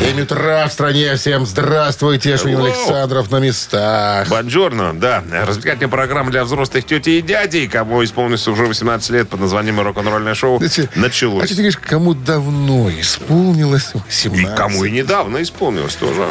7 0.00 0.18
утра 0.22 0.66
в 0.66 0.72
стране. 0.72 1.14
Всем 1.16 1.44
здравствуйте. 1.44 2.36
Шунин. 2.38 2.58
Александров 2.64 3.30
на 3.30 3.36
местах. 3.38 4.28
Бонжорно, 4.28 4.94
да. 4.98 5.22
Развлекательная 5.46 5.88
программа 5.90 6.30
для 6.30 6.42
взрослых 6.44 6.84
тети 6.86 7.10
и 7.18 7.22
дядей, 7.22 7.68
кому 7.68 8.02
исполнилось 8.02 8.48
уже 8.48 8.64
18 8.64 9.10
лет 9.10 9.28
под 9.28 9.40
названием 9.40 9.78
«Рок-н-ролльное 9.78 10.34
шоу» 10.34 10.56
Знаете, 10.56 10.88
А 10.96 10.98
началось. 10.98 11.44
что 11.46 11.54
ты 11.54 11.62
говоришь, 11.62 11.76
кому 11.76 12.14
давно 12.14 12.90
исполнилось 12.90 13.90
18? 13.94 14.40
И 14.40 14.56
кому 14.56 14.84
и 14.84 14.90
недавно 14.90 15.42
исполнилось 15.42 15.94
тоже. 15.96 16.24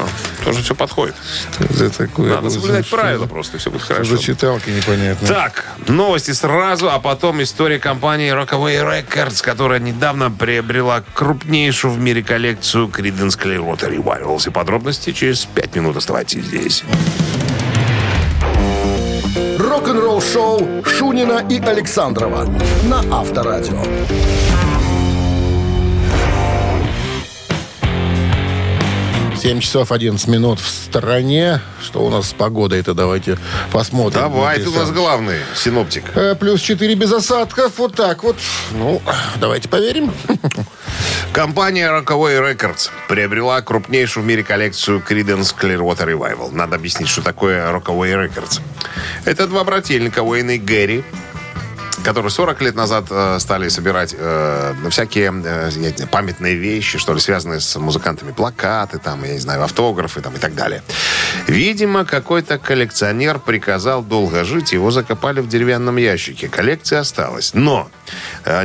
Тоже 0.43 0.63
все 0.63 0.73
подходит. 0.73 1.15
Что 1.53 1.71
за 1.73 1.89
такое? 1.91 2.33
Надо 2.35 2.49
соблюдать 2.49 2.89
за 2.89 2.95
правила 2.95 3.25
что? 3.25 3.33
просто, 3.33 3.57
все 3.59 3.69
будет 3.69 3.83
Что 3.83 3.93
хорошо. 3.93 4.17
за 4.17 4.23
читалки 4.23 4.69
непонятно. 4.71 5.27
Так, 5.27 5.65
новости 5.87 6.31
сразу, 6.31 6.89
а 6.89 6.99
потом 6.99 7.43
история 7.43 7.77
компании 7.77 8.33
Rockaway 8.33 8.81
Records, 8.83 9.43
которая 9.43 9.79
недавно 9.79 10.31
приобрела 10.31 11.03
крупнейшую 11.13 11.93
в 11.93 11.99
мире 11.99 12.23
коллекцию 12.23 12.87
Creedence 12.87 13.37
Clearwater 13.39 13.58
Revival. 13.89 14.47
И 14.47 14.51
подробности 14.51 15.11
через 15.11 15.45
5 15.45 15.75
минут 15.75 15.97
оставайтесь 15.97 16.45
здесь. 16.45 16.83
Рок-н-ролл-шоу 19.57 20.83
Шунина 20.85 21.45
и 21.49 21.59
Александрова 21.59 22.45
на 22.83 23.19
Авторадио. 23.19 23.79
7 29.41 29.61
часов 29.61 29.91
11 29.93 30.27
минут 30.27 30.59
в 30.59 30.67
стороне. 30.67 31.61
Что 31.81 32.05
у 32.05 32.09
нас 32.09 32.29
с 32.29 32.33
погодой 32.33 32.81
это 32.81 32.93
давайте 32.93 33.37
посмотрим. 33.71 34.19
Давай, 34.21 34.59
ты 34.59 34.69
у 34.69 34.73
нас 34.73 34.91
главный 34.91 35.37
синоптик. 35.55 36.03
Э, 36.15 36.35
Плюс 36.35 36.59
4 36.59 36.93
без 36.95 37.11
осадков. 37.13 37.77
Вот 37.77 37.95
так 37.95 38.23
вот. 38.23 38.35
Ну, 38.71 39.01
давайте 39.39 39.69
поверим. 39.69 40.11
Компания 41.31 41.87
Rockaway 41.89 42.53
Records 42.53 42.89
приобрела 43.07 43.61
крупнейшую 43.61 44.25
в 44.25 44.27
мире 44.27 44.43
коллекцию 44.43 45.01
Creedence 45.07 45.55
Clearwater 45.57 46.05
Revival. 46.07 46.51
Надо 46.51 46.75
объяснить, 46.75 47.07
что 47.07 47.21
такое 47.21 47.71
Rockaway 47.71 48.27
Records. 48.27 48.59
Это 49.23 49.47
два 49.47 49.63
брательника 49.63 50.21
Уэйн 50.21 50.49
и 50.49 50.57
Гэри, 50.57 51.03
которые 52.09 52.31
40 52.31 52.61
лет 52.61 52.75
назад 52.75 53.05
э, 53.11 53.37
стали 53.39 53.69
собирать 53.69 54.15
э, 54.17 54.73
всякие 54.89 55.31
э, 55.45 56.07
памятные 56.11 56.55
вещи, 56.55 56.97
что 56.97 57.13
ли, 57.13 57.19
связанные 57.19 57.59
с 57.59 57.75
музыкантами. 57.75 58.31
Плакаты, 58.31 58.97
там, 58.97 59.23
я 59.23 59.33
не 59.33 59.39
знаю, 59.39 59.63
автографы 59.63 60.19
там, 60.19 60.33
и 60.33 60.39
так 60.39 60.55
далее. 60.55 60.81
Видимо, 61.45 62.05
какой-то 62.05 62.57
коллекционер 62.57 63.37
приказал 63.37 64.01
долго 64.01 64.43
жить, 64.43 64.71
его 64.71 64.89
закопали 64.89 65.39
в 65.39 65.47
деревянном 65.47 65.97
ящике. 65.97 66.49
Коллекция 66.49 67.01
осталась. 67.01 67.53
Но, 67.53 67.91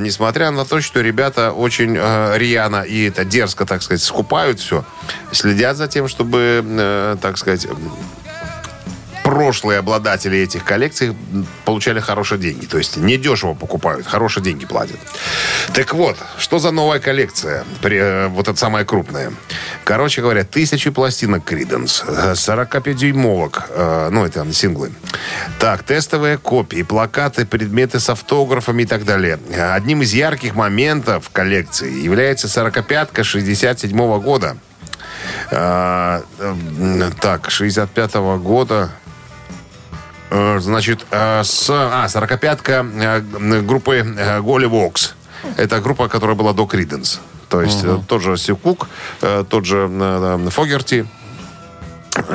несмотря 0.01 0.51
на 0.51 0.65
то, 0.65 0.81
что 0.81 1.03
ребята 1.03 1.53
очень 1.53 1.97
рьяно 1.97 2.81
и 2.81 3.09
это 3.09 3.27
дерзко, 3.27 3.67
так 3.67 3.83
сказать, 3.83 4.03
скупают 4.03 4.59
все, 4.59 4.87
следят 5.33 5.77
за 5.77 5.87
тем, 5.87 6.09
чтобы, 6.09 7.19
так 7.21 7.37
сказать, 7.37 7.67
прошлые 9.25 9.79
обладатели 9.79 10.39
этих 10.39 10.65
коллекций 10.65 11.17
получали 11.65 11.99
хорошие 11.99 12.39
деньги. 12.39 12.67
То 12.67 12.77
есть 12.77 12.99
недешево 12.99 13.55
покупают, 13.55 14.07
хорошие 14.07 14.45
деньги 14.45 14.67
платят. 14.67 14.99
Так 15.73 15.95
вот, 15.95 16.19
что 16.39 16.59
за 16.59 16.71
новая 16.71 17.01
коллекция? 17.01 17.65
При, 17.81 17.97
э, 17.97 18.29
вот 18.29 18.49
эта 18.49 18.59
самая 18.59 18.85
крупная. 18.85 19.33
Короче 19.83 20.21
говоря, 20.21 20.45
тысячи 20.45 20.91
пластинок 20.91 21.43
Криденс, 21.45 22.05
45-дюймовок, 22.35 23.65
э, 23.71 24.09
ну, 24.13 24.27
это 24.27 24.47
синглы. 24.53 24.93
Так, 25.59 25.83
тестовые 25.85 26.37
копии, 26.37 26.83
плакаты, 26.83 27.47
предметы 27.47 28.01
с 28.01 28.11
автографами 28.11 28.83
и 28.83 28.87
так 28.87 29.07
далее. 29.07 29.39
Одним 29.73 30.03
из 30.03 30.13
ярких 30.13 30.55
моментов 30.55 31.31
коллекции 31.31 31.91
является 31.91 32.47
45-ка 32.47 33.25
67 33.25 34.21
года. 34.21 34.59
А, 35.51 36.23
э, 36.39 37.11
так, 37.21 37.51
65 37.51 38.15
года. 38.39 38.91
Э, 40.35 40.59
Значит, 40.61 41.07
э, 41.13 41.45
с, 41.45 41.71
а, 41.71 42.07
45-ка 42.07 42.87
э, 42.95 43.61
группы 43.61 44.05
Голли 44.43 44.67
Вокс. 44.67 45.15
Это 45.57 45.81
группа, 45.81 46.09
которая 46.09 46.35
была 46.35 46.53
до 46.53 46.67
Криденс. 46.67 47.21
То 47.49 47.63
есть 47.63 47.85
э, 47.85 48.01
тот 48.09 48.21
же 48.21 48.37
Кук, 48.57 48.89
э, 49.23 49.45
тот 49.49 49.65
же 49.65 49.89
Фогерти. 50.51 51.07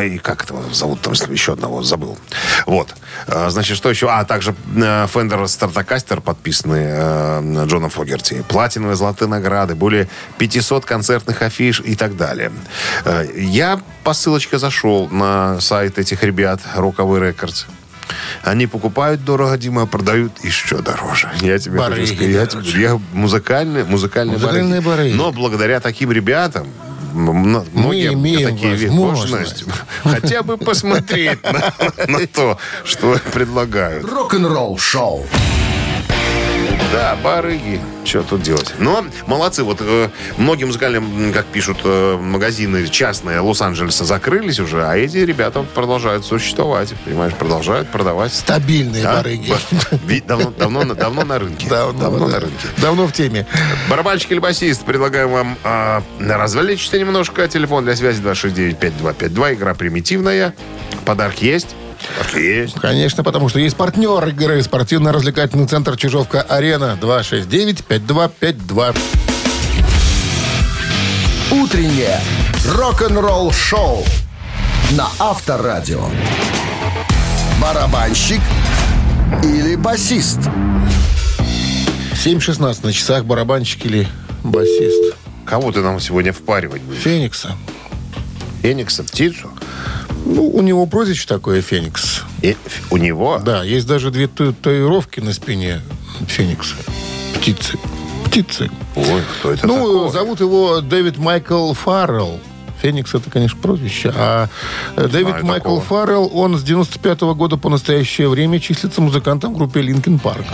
И 0.01 0.17
как 0.17 0.43
этого 0.43 0.61
зовут 0.73 1.01
там 1.01 1.13
еще 1.13 1.53
одного 1.53 1.81
забыл. 1.83 2.17
Вот. 2.65 2.93
Значит, 3.27 3.77
что 3.77 3.89
еще? 3.89 4.09
А, 4.09 4.25
также 4.25 4.53
Fender 4.75 5.43
Stratocaster, 5.45 6.19
подписанный 6.21 6.83
э, 6.85 7.66
Джоном 7.66 7.89
Фогерти. 7.89 8.43
Платиновые 8.47 8.97
золотые 8.97 9.29
награды. 9.29 9.75
Более 9.75 10.07
500 10.37 10.85
концертных 10.85 11.41
афиш 11.41 11.81
и 11.83 11.95
так 11.95 12.16
далее. 12.17 12.51
Я 13.35 13.79
по 14.03 14.13
ссылочке 14.13 14.57
зашел 14.57 15.07
на 15.09 15.59
сайт 15.61 15.97
этих 15.97 16.23
ребят, 16.23 16.61
Rockaway 16.75 17.33
Records. 17.33 17.66
Они 18.44 18.68
покупают 18.68 19.24
дорого, 19.24 19.58
Дима, 19.58 19.84
а 19.84 19.86
продают 19.86 20.44
еще 20.44 20.78
дороже. 20.78 21.30
Я 21.42 21.58
тебе 21.59 21.78
Барыги, 21.80 22.02
хочу 22.02 22.16
сказать. 22.16 22.34
Я, 22.34 22.46
тебе- 22.46 22.81
я 22.81 23.00
музыкальные, 23.14 23.84
музыкальные, 23.86 24.38
Музыкальные 24.38 24.81
барыги. 24.81 25.14
Но 25.14 25.31
благодаря 25.31 25.80
таким 25.80 26.12
ребятам 26.12 26.68
многие 27.14 28.14
имеем 28.14 28.56
такие 28.56 28.90
возможности 28.90 29.66
хотя 30.03 30.44
бы 30.44 30.58
посмотреть 30.58 31.40
на, 32.08 32.28
то, 32.28 32.58
что 32.84 33.18
предлагают. 33.34 34.06
Рок-н-ролл-шоу. 34.06 35.26
Да, 36.91 37.16
барыги. 37.23 37.79
Что 38.03 38.23
тут 38.23 38.41
делать? 38.41 38.73
Но 38.79 39.05
молодцы. 39.27 39.63
Вот 39.63 39.77
э, 39.81 40.09
многие 40.38 40.63
музыкальные, 40.63 41.31
как 41.31 41.45
пишут, 41.45 41.81
э, 41.83 42.17
магазины 42.19 42.88
частные 42.88 43.41
Лос-Анджелеса 43.41 44.05
закрылись 44.05 44.59
уже, 44.59 44.83
а 44.83 44.95
эти 44.97 45.17
ребята 45.17 45.63
продолжают 45.75 46.25
существовать. 46.25 46.94
Понимаешь, 47.05 47.33
продолжают 47.35 47.89
продавать. 47.89 48.33
Стабильные 48.33 49.05
А? 49.05 49.17
барыги. 49.17 49.53
Давно, 50.25 50.49
давно, 50.49 50.83
на- 50.83 50.95
давно 50.95 51.25
на 51.25 51.38
рынке. 51.38 51.67
Давно, 51.69 51.99
давно 51.99 52.25
да. 52.28 52.33
на 52.33 52.39
рынке. 52.39 52.67
Давно 52.78 53.05
в 53.07 53.13
теме. 53.13 53.45
Барабанщик 53.88 54.31
или 54.31 54.39
басист, 54.39 54.83
предлагаем 54.83 55.29
вам 55.29 55.57
а, 55.63 56.01
развлечься 56.19 56.97
немножко. 56.97 57.47
Телефон 57.47 57.83
для 57.83 57.95
связи 57.95 58.23
269-5252. 58.23 59.53
Игра 59.53 59.75
примитивная. 59.75 60.55
Подарки 61.05 61.45
есть? 61.45 61.75
Есть. 62.36 62.75
Конечно, 62.75 63.24
потому 63.24 63.50
что 63.50 63.59
есть 63.59 63.75
партнер 63.75 64.28
игры 64.28 64.62
спортивно-развлекательный 64.64 65.68
центр 65.68 65.97
Чижовка-Арена 65.97 66.97
269-5252. 67.02 68.96
Утреннее 71.52 72.20
рок-н-ролл-шоу 72.66 74.06
на 74.92 75.08
Авторадио. 75.20 76.03
Барабанщик 77.62 78.41
или 79.44 79.76
басист? 79.76 80.40
7.16 82.26 82.86
на 82.86 82.94
часах 82.94 83.26
барабанщик 83.26 83.86
или 83.86 84.08
басист. 84.44 85.16
Кого 85.46 85.72
ты 85.72 85.81
нам 85.81 86.00
сегодня 86.00 86.31
впаривать 86.34 86.81
будешь? 86.81 87.02
Феникса. 87.02 87.56
Феникса, 88.62 89.03
птицу? 89.03 89.50
Ну, 90.29 90.47
у 90.47 90.62
него 90.62 90.85
прозвище 90.85 91.28
такое 91.28 91.62
Феникс. 91.62 92.22
И 92.44 92.56
у 92.91 92.97
него? 92.97 93.40
Да, 93.40 93.63
есть 93.63 93.88
даже 93.88 94.12
две 94.12 94.28
тату- 94.28 94.53
татуировки 94.53 95.19
на 95.19 95.34
спине 95.34 95.81
Феникса. 96.28 96.75
Птицы. 97.34 97.79
Птицы. 98.25 98.69
Ой, 98.95 99.23
кто 99.40 99.53
это 99.53 99.66
ну, 99.66 99.75
такой? 99.75 100.12
зовут 100.12 100.40
его 100.40 100.81
Дэвид 100.81 101.17
Майкл 101.17 101.73
Фаррелл. 101.73 102.40
Феникс 102.79 103.13
это, 103.16 103.31
конечно, 103.31 103.57
прозвище. 103.59 104.13
А 104.16 104.50
э, 104.95 105.07
Дэвид 105.07 105.29
Знаю 105.29 105.45
Майкл 105.47 105.79
такого. 105.79 105.81
Фаррелл, 105.81 106.31
он 106.31 106.57
с 106.59 106.63
95 106.63 107.22
года 107.22 107.57
по 107.57 107.69
настоящее 107.69 108.29
время 108.29 108.59
числится 108.59 109.02
музыкантом 109.02 109.55
в 109.55 109.58
группе 109.58 109.81
Линкен 109.81 110.20
Парк. 110.20 110.46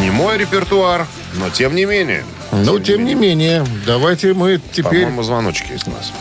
Не 0.00 0.10
мой 0.10 0.36
репертуар, 0.36 1.06
но 1.34 1.48
тем 1.48 1.76
не 1.76 1.84
менее. 1.84 2.24
Но, 2.52 2.80
тем 2.80 3.04
не 3.04 3.14
менее, 3.14 3.64
давайте 3.86 4.34
мы 4.34 4.60
теперь... 4.72 5.02
По-моему, 5.02 5.22
звоночки 5.22 5.78
у 5.86 5.90
нас. 5.90 6.12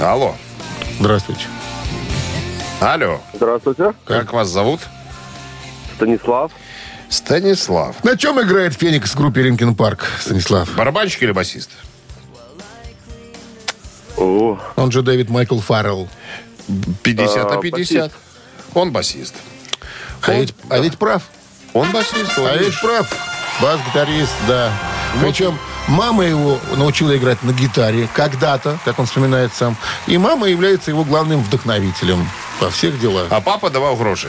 Алло. 0.00 0.34
Здравствуйте. 0.98 1.44
Алло. 2.80 3.20
Здравствуйте, 3.34 3.94
Как 4.06 4.32
вас 4.32 4.48
зовут? 4.48 4.80
Станислав. 5.96 6.50
Станислав. 7.10 8.02
На 8.04 8.16
чем 8.16 8.40
играет 8.40 8.74
Феникс 8.74 9.10
в 9.12 9.16
группе 9.16 9.42
Линкен 9.42 9.74
Парк, 9.74 10.06
Станислав? 10.20 10.74
Барабанщик 10.76 11.22
или 11.22 11.32
басист? 11.32 11.70
О, 14.16 14.58
Он 14.76 14.90
же 14.90 15.02
Дэвид 15.02 15.28
Майкл 15.28 15.58
Фаррелл. 15.60 16.08
50 17.02 17.50
на 17.50 17.56
А, 17.56 17.60
50. 17.60 18.12
Он 18.74 18.92
басист. 18.92 19.34
А 20.22 20.32
ведь, 20.32 20.54
а 20.68 20.78
ведь 20.78 20.98
прав. 20.98 21.22
Он 21.72 21.90
басист. 21.92 22.38
он 22.38 22.46
А 22.46 22.52
ведь 22.52 22.60
видишь. 22.66 22.80
прав. 22.80 23.12
Бас-гитарист, 23.60 24.32
да. 24.46 24.72
Причем 25.20 25.58
мама 25.88 26.24
его 26.24 26.58
научила 26.76 27.16
играть 27.16 27.42
на 27.42 27.52
гитаре 27.52 28.08
когда-то, 28.14 28.78
как 28.84 28.98
он 28.98 29.06
вспоминает 29.06 29.52
сам. 29.54 29.76
И 30.06 30.18
мама 30.18 30.48
является 30.48 30.90
его 30.90 31.04
главным 31.04 31.42
вдохновителем. 31.42 32.28
во 32.60 32.70
всех 32.70 33.00
делах. 33.00 33.26
А 33.30 33.40
папа 33.40 33.70
давал 33.70 33.96
гроши. 33.96 34.28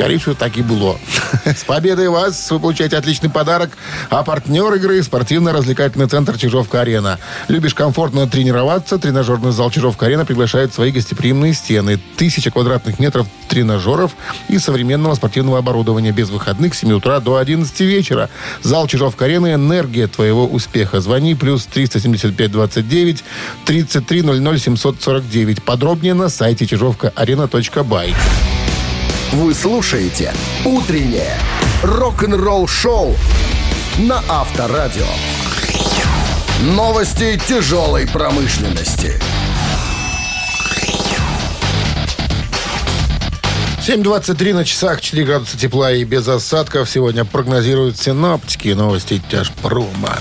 Скорее 0.00 0.16
всего, 0.16 0.34
так 0.34 0.56
и 0.56 0.62
было. 0.62 0.98
С 1.44 1.62
победой 1.64 2.08
вас! 2.08 2.50
Вы 2.50 2.58
получаете 2.58 2.96
отличный 2.96 3.28
подарок. 3.28 3.76
А 4.08 4.22
партнер 4.22 4.72
игры– 4.72 5.02
спортивно-развлекательный 5.02 6.08
центр 6.08 6.38
«Чижовка-арена». 6.38 7.18
Любишь 7.48 7.74
комфортно 7.74 8.26
тренироваться? 8.26 8.96
Тренажерный 8.96 9.52
зал 9.52 9.70
«Чижовка-арена» 9.70 10.24
приглашает 10.24 10.72
свои 10.72 10.90
гостеприимные 10.90 11.52
стены. 11.52 12.00
Тысяча 12.16 12.50
квадратных 12.50 12.98
метров 12.98 13.26
тренажеров 13.50 14.12
и 14.48 14.58
современного 14.58 15.16
спортивного 15.16 15.58
оборудования 15.58 16.12
без 16.12 16.30
выходных 16.30 16.74
с 16.74 16.78
7 16.78 16.92
утра 16.92 17.20
до 17.20 17.36
11 17.36 17.80
вечера. 17.80 18.30
Зал 18.62 18.86
«Чижовка-арена»– 18.86 19.52
энергия 19.54 20.06
твоего 20.06 20.46
успеха. 20.46 21.02
Звони 21.02 21.34
плюс 21.34 21.66
375 21.66 22.50
29 22.50 23.22
33 23.66 24.22
00 24.22 24.58
749. 24.58 25.62
Подробнее 25.62 26.14
на 26.14 26.30
сайте 26.30 26.66
чижовка-арена.бай. 26.66 28.14
Вы 29.32 29.54
слушаете 29.54 30.34
«Утреннее 30.64 31.38
рок-н-ролл-шоу» 31.84 33.14
на 33.98 34.24
Авторадио. 34.28 35.06
Новости 36.62 37.40
тяжелой 37.46 38.08
промышленности. 38.08 39.20
7.23 43.86 44.52
на 44.52 44.64
часах, 44.64 45.00
4 45.00 45.24
градуса 45.24 45.56
тепла 45.56 45.92
и 45.92 46.02
без 46.02 46.26
осадков. 46.26 46.90
Сегодня 46.90 47.24
прогнозируют 47.24 47.98
синоптики. 47.98 48.68
Новости 48.70 49.22
тяжпрома. 49.30 50.18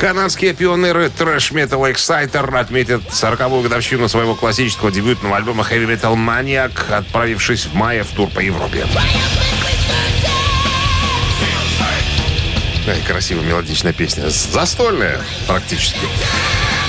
Канадские 0.00 0.54
пионеры 0.54 1.10
трэш 1.10 1.52
метал 1.52 1.84
Exciter 1.84 2.58
отметят 2.58 3.02
40-ю 3.10 3.60
годовщину 3.60 4.08
своего 4.08 4.34
классического 4.34 4.90
дебютного 4.90 5.36
альбома 5.36 5.62
Heavy 5.70 5.86
Metal 5.86 6.14
Maniac, 6.14 6.90
отправившись 6.90 7.66
в 7.66 7.74
мае 7.74 8.02
в 8.02 8.08
тур 8.12 8.30
по 8.30 8.40
Европе. 8.40 8.86
Ай, 12.88 12.98
красивая 13.06 13.44
мелодичная 13.44 13.92
песня. 13.92 14.30
Застольная 14.30 15.20
практически. 15.46 16.00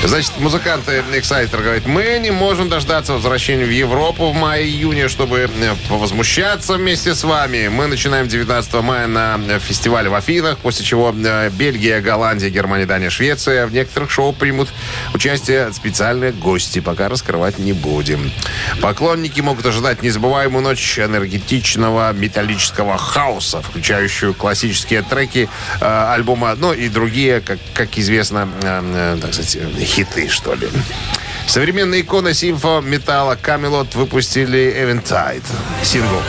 Значит, 0.03 0.31
музыканты 0.39 1.03
Exciter 1.13 1.61
говорят, 1.61 1.85
мы 1.85 2.17
не 2.19 2.31
можем 2.31 2.69
дождаться 2.69 3.13
возвращения 3.13 3.65
в 3.65 3.69
Европу 3.69 4.31
в 4.31 4.35
мае-июне, 4.35 5.07
чтобы 5.07 5.47
э, 5.53 5.75
повозмущаться 5.89 6.73
вместе 6.73 7.13
с 7.13 7.23
вами. 7.23 7.67
Мы 7.67 7.85
начинаем 7.85 8.27
19 8.27 8.73
мая 8.81 9.05
на 9.05 9.39
э, 9.47 9.59
фестивале 9.59 10.09
в 10.09 10.15
Афинах, 10.15 10.57
после 10.57 10.83
чего 10.83 11.13
э, 11.15 11.51
Бельгия, 11.51 12.01
Голландия, 12.01 12.49
Германия, 12.49 12.87
Дания, 12.87 13.11
Швеция. 13.11 13.67
В 13.67 13.73
некоторых 13.73 14.09
шоу 14.09 14.33
примут 14.33 14.69
участие 15.13 15.71
специальные 15.71 16.31
гости, 16.31 16.79
пока 16.79 17.07
раскрывать 17.07 17.59
не 17.59 17.73
будем. 17.73 18.31
Поклонники 18.81 19.39
могут 19.41 19.67
ожидать 19.67 20.01
незабываемую 20.01 20.63
ночь 20.63 20.97
энергетичного 20.97 22.11
металлического 22.13 22.97
хаоса, 22.97 23.61
включающую 23.61 24.33
классические 24.33 25.03
треки 25.03 25.47
э, 25.79 25.85
альбома, 25.85 26.55
ну 26.55 26.73
и 26.73 26.89
другие, 26.89 27.39
как, 27.39 27.59
как 27.75 27.99
известно, 27.99 28.49
э, 28.63 29.17
так 29.21 29.33
сказать, 29.35 29.57
хиты, 29.91 30.29
что 30.29 30.53
ли. 30.53 30.69
Современная 31.47 32.01
икона 32.01 32.33
симфо 32.33 32.81
металла 32.81 33.35
Камелот 33.35 33.93
выпустили 33.95 34.73
Eventide. 34.77 35.43
Сингл. 35.83 36.21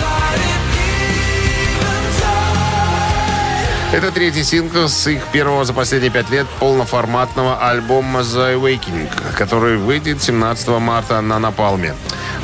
Это 3.93 4.11
третий 4.11 4.43
сингл 4.43 4.89
с 4.89 5.06
их 5.06 5.23
первого 5.33 5.67
за 5.67 5.75
последние 5.75 6.11
пять 6.11 6.31
лет 6.31 6.47
полноформатного 6.59 7.69
альбома 7.69 8.21
The 8.21 8.59
Awakening, 8.59 9.11
который 9.37 9.77
выйдет 9.77 10.23
17 10.23 10.69
марта 10.81 11.21
на 11.21 11.39
Напалме. 11.39 11.94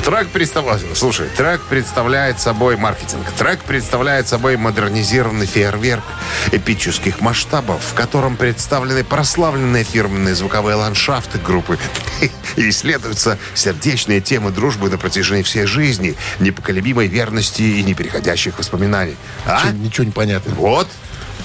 Трек 0.05 0.29
представляет, 0.29 0.83
слушай, 0.95 1.27
трек 1.35 1.61
представляет 1.61 2.39
собой 2.39 2.77
маркетинг. 2.77 3.25
Трек 3.35 3.61
представляет 3.63 4.27
собой 4.27 4.57
модернизированный 4.57 5.47
фейерверк 5.47 6.03
эпических 6.51 7.19
масштабов, 7.19 7.81
в 7.83 7.95
котором 7.95 8.37
представлены 8.37 9.03
прославленные 9.03 9.83
фирменные 9.83 10.35
звуковые 10.35 10.75
ландшафты 10.75 11.39
группы 11.39 11.79
и 12.57 12.69
исследуются 12.69 13.39
сердечные 13.55 14.21
темы 14.21 14.51
дружбы 14.51 14.91
на 14.91 14.99
протяжении 14.99 15.41
всей 15.41 15.65
жизни, 15.65 16.15
непоколебимой 16.39 17.07
верности 17.07 17.63
и 17.63 17.81
непереходящих 17.81 18.59
воспоминаний. 18.59 19.17
А? 19.47 19.63
Чё, 19.63 19.71
Ничего 19.71 20.03
не 20.05 20.11
понятно. 20.11 20.53
Вот. 20.53 20.87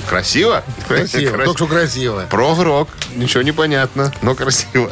Красиво? 0.08 0.62
Красиво. 0.86 1.32
Крас- 1.32 1.44
Только 1.46 1.58
что 1.58 1.66
красиво. 1.66 2.26
Прог-рок. 2.30 2.88
Ничего 3.16 3.42
не 3.42 3.52
понятно, 3.52 4.12
но 4.22 4.34
красиво. 4.34 4.90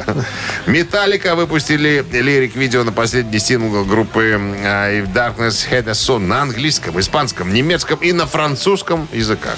Металлика 0.65 1.35
выпустили 1.35 2.03
лирик-видео 2.11 2.83
на 2.83 2.91
последний 2.91 3.39
сингл 3.39 3.83
группы 3.85 4.23
If 4.33 5.13
Darkness 5.13 5.67
Had 5.69 5.87
a 5.89 5.93
Son 5.93 6.19
на 6.19 6.41
английском, 6.41 6.99
испанском, 6.99 7.53
немецком 7.53 7.99
и 7.99 8.11
на 8.11 8.25
французском 8.25 9.07
языках. 9.11 9.57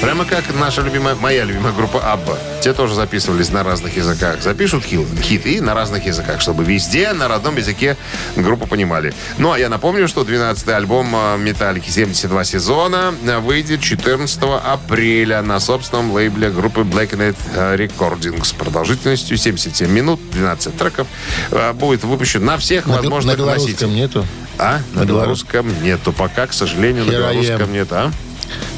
Прямо 0.00 0.24
как 0.24 0.44
наша 0.58 0.80
любимая, 0.80 1.14
моя 1.14 1.44
любимая 1.44 1.74
группа 1.74 2.00
Абба. 2.00 2.38
Те 2.62 2.72
тоже 2.72 2.94
записывались 2.94 3.50
на 3.50 3.62
разных 3.62 3.98
языках. 3.98 4.40
Запишут 4.40 4.82
хит, 4.84 5.06
хит 5.22 5.44
и 5.44 5.60
на 5.60 5.74
разных 5.74 6.06
языках, 6.06 6.40
чтобы 6.40 6.64
везде 6.64 7.12
на 7.12 7.28
родном 7.28 7.56
языке 7.58 7.98
группу 8.34 8.66
понимали. 8.66 9.12
Ну, 9.36 9.52
а 9.52 9.58
я 9.58 9.68
напомню, 9.68 10.08
что 10.08 10.22
12-й 10.22 10.74
альбом 10.74 11.14
э, 11.14 11.36
Металлики 11.38 11.90
72 11.90 12.44
сезона 12.44 13.14
э, 13.26 13.38
выйдет 13.40 13.82
14 13.82 14.38
апреля 14.64 15.42
на 15.42 15.60
собственном 15.60 16.12
лейбле 16.12 16.48
группы 16.50 16.80
Black 16.80 17.10
Net 17.10 17.36
Recordings 17.76 18.44
с 18.46 18.52
продолжительностью 18.52 19.36
77 19.36 19.90
минут, 19.90 20.18
12 20.32 20.78
треков. 20.78 21.08
Э, 21.50 21.74
Будет 21.74 22.04
выпущен 22.04 22.42
на 22.44 22.56
всех 22.56 22.86
На, 22.86 22.96
возможных 22.96 23.34
на 23.36 23.38
белорусском 23.38 23.66
носителях. 23.70 23.92
нету. 23.92 24.26
А? 24.58 24.80
На 24.94 25.02
На 25.02 25.04
белорусском 25.04 25.82
нету. 25.82 26.12
Пока, 26.14 26.46
к 26.46 26.54
сожалению, 26.54 27.04
на 27.04 27.10
Here 27.10 27.14
am. 27.16 27.32
белорусском 27.34 27.72
нет. 27.72 27.88
А? 27.92 28.10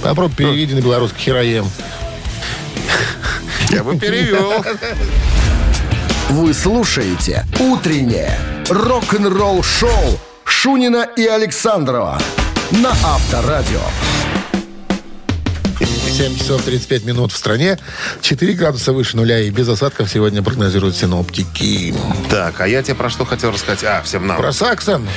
Попробуй 0.03 0.35
переведи 0.35 0.75
на 0.75 0.81
белорусский 0.81 1.21
хероем. 1.21 1.67
Я 3.71 3.85
бы 3.85 3.99
перевел. 3.99 4.65
Вы 6.31 6.55
слушаете 6.55 7.45
«Утреннее 7.59 8.39
рок-н-ролл-шоу» 8.69 10.19
Шунина 10.45 11.09
и 11.17 11.27
Александрова 11.27 12.19
на 12.71 12.91
Авторадио. 12.91 13.81
7 16.23 16.39
часов 16.39 16.63
35 16.63 17.05
минут 17.05 17.33
в 17.33 17.37
стране. 17.37 17.81
4 18.21 18.53
градуса 18.53 18.93
выше 18.93 19.17
нуля 19.17 19.41
и 19.41 19.51
без 19.51 19.69
осадков 19.69 20.09
сегодня 20.09 20.41
прогнозируют 20.41 20.95
синоптики. 20.95 21.93
Так, 22.31 22.61
а 22.61 22.69
я 22.69 22.81
тебе 22.81 22.95
про 22.95 23.11
что 23.11 23.25
хотел 23.25 23.51
рассказать? 23.51 23.83
А, 23.83 24.03
всем 24.03 24.29
нам. 24.29 24.37
Про 24.37 24.53
Саксон. 24.53 25.09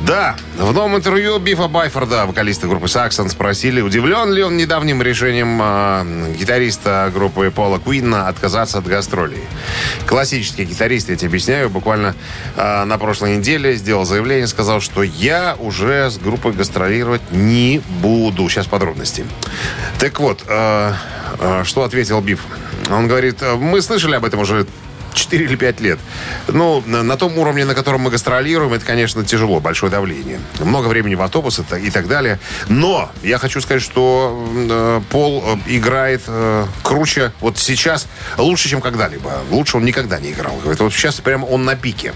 Да, 0.00 0.34
в 0.58 0.72
новом 0.72 0.96
интервью 0.96 1.38
Бифа 1.38 1.68
Байфорда, 1.68 2.24
вокалиста 2.24 2.68
группы 2.68 2.88
Саксон, 2.88 3.28
спросили, 3.28 3.82
удивлен 3.82 4.32
ли 4.32 4.42
он 4.42 4.56
недавним 4.56 5.02
решением 5.02 5.60
э, 5.62 6.34
гитариста 6.38 7.10
группы 7.12 7.50
Пола 7.54 7.78
Куинна 7.78 8.28
отказаться 8.28 8.78
от 8.78 8.86
гастролей. 8.86 9.42
Классический 10.06 10.64
гитарист, 10.64 11.10
я 11.10 11.16
тебе 11.16 11.28
объясняю, 11.28 11.68
буквально 11.68 12.14
э, 12.56 12.84
на 12.84 12.96
прошлой 12.96 13.36
неделе 13.36 13.74
сделал 13.74 14.06
заявление, 14.06 14.46
сказал, 14.46 14.80
что 14.80 15.02
я 15.02 15.54
уже 15.58 16.10
с 16.10 16.16
группой 16.16 16.52
гастролировать 16.52 17.20
не 17.30 17.82
буду. 18.00 18.48
Сейчас 18.48 18.66
подробности. 18.66 19.26
Так 19.98 20.18
вот, 20.20 20.45
э, 20.48 20.92
э, 21.38 21.64
что 21.64 21.82
ответил 21.82 22.20
Биф? 22.20 22.40
Он 22.90 23.08
говорит, 23.08 23.42
«Э, 23.42 23.54
мы 23.56 23.82
слышали 23.82 24.14
об 24.14 24.24
этом 24.24 24.40
уже 24.40 24.66
4 25.16 25.44
или 25.44 25.56
5 25.56 25.80
лет. 25.80 25.98
Ну, 26.48 26.82
на, 26.86 27.16
том 27.16 27.36
уровне, 27.38 27.64
на 27.64 27.74
котором 27.74 28.02
мы 28.02 28.10
гастролируем, 28.10 28.72
это, 28.72 28.84
конечно, 28.84 29.24
тяжело, 29.24 29.60
большое 29.60 29.90
давление. 29.90 30.40
Много 30.60 30.88
времени 30.88 31.14
в 31.14 31.22
автобусы 31.22 31.64
и 31.82 31.90
так 31.90 32.06
далее. 32.06 32.38
Но 32.68 33.10
я 33.22 33.38
хочу 33.38 33.60
сказать, 33.60 33.82
что 33.82 34.46
э, 34.54 35.00
Пол 35.10 35.42
играет 35.66 36.22
э, 36.26 36.66
круче 36.82 37.32
вот 37.40 37.58
сейчас, 37.58 38.06
лучше, 38.36 38.68
чем 38.68 38.80
когда-либо. 38.80 39.42
Лучше 39.50 39.78
он 39.78 39.84
никогда 39.84 40.20
не 40.20 40.32
играл. 40.32 40.54
Говорит, 40.60 40.80
вот 40.80 40.92
сейчас 40.92 41.16
прямо 41.20 41.46
он 41.46 41.64
на 41.64 41.74
пике. 41.74 42.12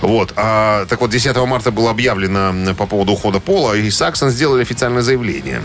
Вот. 0.00 0.32
А, 0.36 0.86
так 0.86 1.00
вот, 1.00 1.10
10 1.10 1.36
марта 1.46 1.70
было 1.70 1.90
объявлено 1.90 2.74
по 2.74 2.86
поводу 2.86 3.12
ухода 3.12 3.40
Пола, 3.40 3.74
и 3.74 3.90
Саксон 3.90 4.30
сделали 4.30 4.62
официальное 4.62 5.02
заявление. 5.02 5.60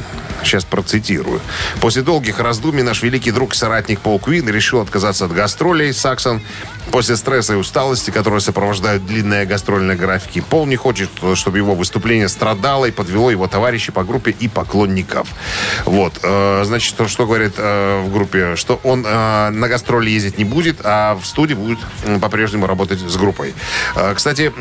Сейчас 0.45 0.63
процитирую. 0.63 1.41
После 1.81 2.03
долгих 2.03 2.39
раздумий 2.39 2.83
наш 2.83 3.01
великий 3.01 3.31
друг 3.31 3.53
и 3.53 3.57
соратник 3.57 3.99
Пол 3.99 4.19
Куин 4.19 4.47
решил 4.47 4.79
отказаться 4.79 5.25
от 5.25 5.33
гастролей. 5.33 5.91
Саксон 5.91 6.41
после 6.91 7.15
стресса 7.15 7.53
и 7.53 7.55
усталости, 7.55 8.11
которые 8.11 8.41
сопровождают 8.41 9.05
длинные 9.05 9.45
гастрольные 9.45 9.97
графики. 9.97 10.41
Пол 10.41 10.65
не 10.65 10.75
хочет, 10.75 11.09
чтобы 11.33 11.57
его 11.57 11.75
выступление 11.75 12.29
страдало 12.29 12.85
и 12.85 12.91
подвело 12.91 13.31
его 13.31 13.47
товарищей 13.47 13.91
по 13.91 14.03
группе 14.03 14.31
и 14.31 14.47
поклонников. 14.47 15.27
Вот. 15.85 16.19
Э, 16.23 16.63
Значит, 16.63 16.95
что, 17.09 17.25
говорит 17.25 17.55
э, 17.57 18.03
в 18.05 18.13
группе? 18.13 18.55
Что 18.55 18.79
он 18.83 19.03
э, 19.05 19.49
на 19.49 19.67
гастроли 19.67 20.09
ездить 20.09 20.37
не 20.37 20.45
будет, 20.45 20.77
а 20.83 21.15
в 21.15 21.25
студии 21.25 21.55
будет 21.55 21.79
по-прежнему 22.21 22.67
работать 22.67 22.99
с 22.99 23.17
группой. 23.17 23.53
Кстати, 24.15 24.51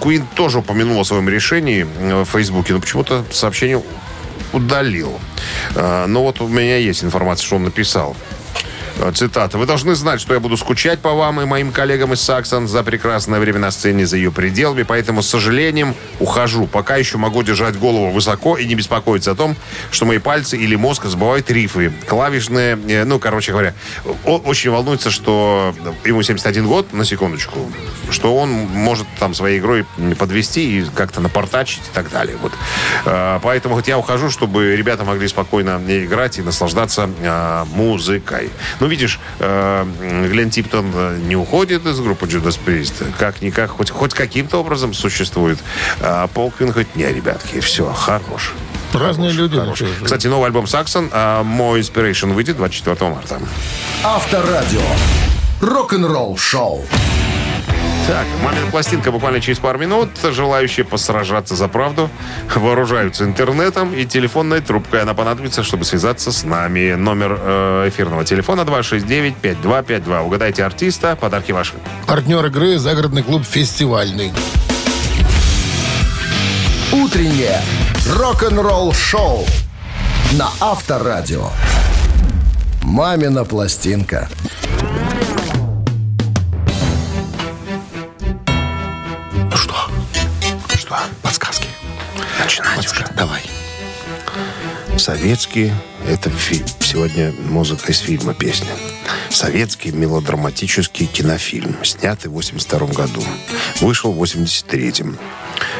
Куин 0.00 0.26
тоже 0.34 0.58
упомянул 0.58 1.00
о 1.00 1.04
своем 1.04 1.28
решении 1.28 1.82
в 1.82 2.24
Фейсбуке, 2.24 2.72
но 2.72 2.80
почему-то 2.80 3.24
сообщение 3.30 3.82
удалил. 4.52 5.18
Э, 5.74 6.06
Но 6.06 6.22
вот 6.22 6.40
у 6.40 6.48
меня 6.48 6.76
есть 6.78 7.04
информация, 7.04 7.46
что 7.46 7.56
он 7.56 7.64
написал. 7.64 8.16
Цитата. 9.14 9.56
«Вы 9.56 9.66
должны 9.66 9.94
знать, 9.94 10.20
что 10.20 10.34
я 10.34 10.40
буду 10.40 10.56
скучать 10.56 11.00
по 11.00 11.14
вам 11.14 11.40
и 11.40 11.44
моим 11.44 11.72
коллегам 11.72 12.12
из 12.12 12.20
Саксон 12.20 12.68
за 12.68 12.82
прекрасное 12.82 13.40
время 13.40 13.58
на 13.58 13.70
сцене, 13.70 14.06
за 14.06 14.16
ее 14.16 14.30
пределами, 14.30 14.82
поэтому 14.82 15.22
с 15.22 15.28
сожалением 15.28 15.94
ухожу. 16.18 16.66
Пока 16.66 16.96
еще 16.96 17.16
могу 17.16 17.42
держать 17.42 17.78
голову 17.78 18.10
высоко 18.10 18.58
и 18.58 18.66
не 18.66 18.74
беспокоиться 18.74 19.32
о 19.32 19.34
том, 19.34 19.56
что 19.90 20.04
мои 20.04 20.18
пальцы 20.18 20.56
или 20.58 20.76
мозг 20.76 21.06
забывают 21.06 21.50
рифы. 21.50 21.92
Клавишные, 22.06 22.78
э, 22.88 23.04
ну, 23.04 23.18
короче 23.18 23.52
говоря, 23.52 23.74
он 24.24 24.42
очень 24.44 24.70
волнуется, 24.70 25.10
что 25.10 25.74
ему 26.04 26.22
71 26.22 26.66
год, 26.66 26.92
на 26.92 27.04
секундочку, 27.04 27.70
что 28.10 28.36
он 28.36 28.50
может 28.50 29.06
там 29.18 29.34
своей 29.34 29.60
игрой 29.60 29.86
подвести 30.18 30.80
и 30.80 30.84
как-то 30.84 31.20
напортачить 31.20 31.82
и 31.90 31.94
так 31.94 32.10
далее. 32.10 32.36
Вот. 32.40 32.52
Э, 33.06 33.40
Поэтому 33.42 33.74
хоть 33.74 33.88
я 33.88 33.98
ухожу, 33.98 34.30
чтобы 34.30 34.76
ребята 34.76 35.04
могли 35.04 35.26
спокойно 35.26 35.80
играть 35.88 36.38
и 36.38 36.42
наслаждаться 36.42 37.08
э, 37.20 37.64
музыкой. 37.72 38.50
Ну, 38.78 38.89
видишь, 38.90 39.18
э, 39.38 39.86
Глен 40.30 40.50
Типтон 40.50 40.90
э, 40.94 41.18
не 41.26 41.36
уходит 41.36 41.86
из 41.86 41.98
группы 42.00 42.26
Judas 42.26 42.58
Priest. 42.64 43.04
Как-никак, 43.18 43.70
хоть, 43.70 43.90
хоть 43.90 44.12
каким-то 44.12 44.58
образом 44.58 44.92
существует. 44.92 45.58
А 46.00 46.26
Пол 46.26 46.50
Квин 46.50 46.72
хоть 46.72 46.94
не, 46.96 47.06
ребятки, 47.06 47.60
все, 47.60 47.90
хорош. 47.92 48.52
Разные 48.92 49.32
люди. 49.32 49.56
Хорош. 49.58 49.76
что 49.76 49.86
же. 49.86 50.04
Кстати, 50.04 50.26
новый 50.26 50.46
альбом 50.46 50.66
Саксон 50.66 51.08
а, 51.12 51.42
«Мой 51.44 51.80
Inspiration» 51.80 52.32
выйдет 52.32 52.56
24 52.56 53.10
марта. 53.10 53.40
Авторадио. 54.02 54.80
Рок-н-ролл 55.60 56.36
шоу. 56.36 56.84
Так, 58.10 58.26
мамина 58.42 58.68
пластинка 58.72 59.12
буквально 59.12 59.40
через 59.40 59.60
пару 59.60 59.78
минут. 59.78 60.08
Желающие 60.20 60.84
посражаться 60.84 61.54
за 61.54 61.68
правду 61.68 62.10
вооружаются 62.56 63.22
интернетом 63.22 63.94
и 63.94 64.04
телефонной 64.04 64.60
трубкой. 64.60 65.02
Она 65.02 65.14
понадобится, 65.14 65.62
чтобы 65.62 65.84
связаться 65.84 66.32
с 66.32 66.42
нами. 66.42 66.94
Номер 66.94 67.38
э, 67.40 67.88
эфирного 67.88 68.24
телефона 68.24 68.62
269-5252. 68.62 70.22
Угадайте 70.22 70.64
артиста, 70.64 71.14
подарки 71.14 71.52
ваши. 71.52 71.74
Партнер 72.08 72.44
игры 72.46 72.78
«Загородный 72.78 73.22
клуб 73.22 73.44
фестивальный». 73.44 74.32
Утреннее 76.90 77.62
рок-н-ролл 78.08 78.92
шоу 78.92 79.46
на 80.32 80.48
Авторадио. 80.58 81.48
Мамина 82.82 83.44
пластинка. 83.44 84.28
Советский, 95.00 95.72
это 96.06 96.28
фи- 96.28 96.62
сегодня 96.80 97.32
музыка 97.48 97.90
из 97.90 98.00
фильма 98.00 98.34
песня. 98.34 98.68
Советский 99.30 99.92
мелодраматический 99.92 101.06
кинофильм, 101.06 101.74
снятый 101.82 102.30
в 102.30 102.34
82 102.34 102.86
году. 102.88 103.24
Вышел 103.80 104.12
в 104.12 104.22
83-м. 104.22 105.18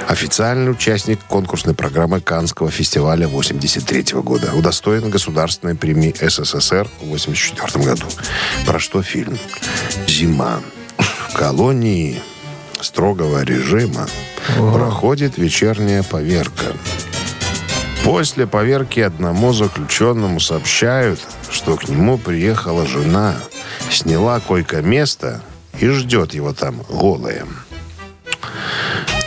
Официальный 0.09 0.71
участник 0.71 1.21
конкурсной 1.29 1.75
программы 1.75 2.23
Канского 2.23 2.71
фестиваля 2.71 3.29
83 3.29 4.15
года. 4.23 4.55
Удостоен 4.55 5.11
государственной 5.11 5.75
премии 5.75 6.15
СССР 6.19 6.89
в 7.03 7.09
84 7.09 7.85
году. 7.85 8.07
Про 8.65 8.79
что 8.79 9.03
фильм? 9.03 9.39
Зима. 10.09 10.63
В 11.29 11.35
колонии 11.35 12.23
строгого 12.81 13.45
режима 13.45 14.09
проходит 14.57 15.37
вечерняя 15.37 16.03
поверка. 16.03 16.73
После 18.05 18.47
поверки 18.47 19.01
одному 19.01 19.53
заключенному 19.53 20.41
сообщают, 20.41 21.21
что 21.51 21.77
к 21.77 21.89
нему 21.89 22.19
приехала 22.19 22.87
жена, 22.87 23.37
сняла 23.91 24.41
койко-место 24.41 25.43
и 25.79 25.89
ждет 25.89 26.35
его 26.35 26.53
там 26.53 26.83
голая. 26.89 27.45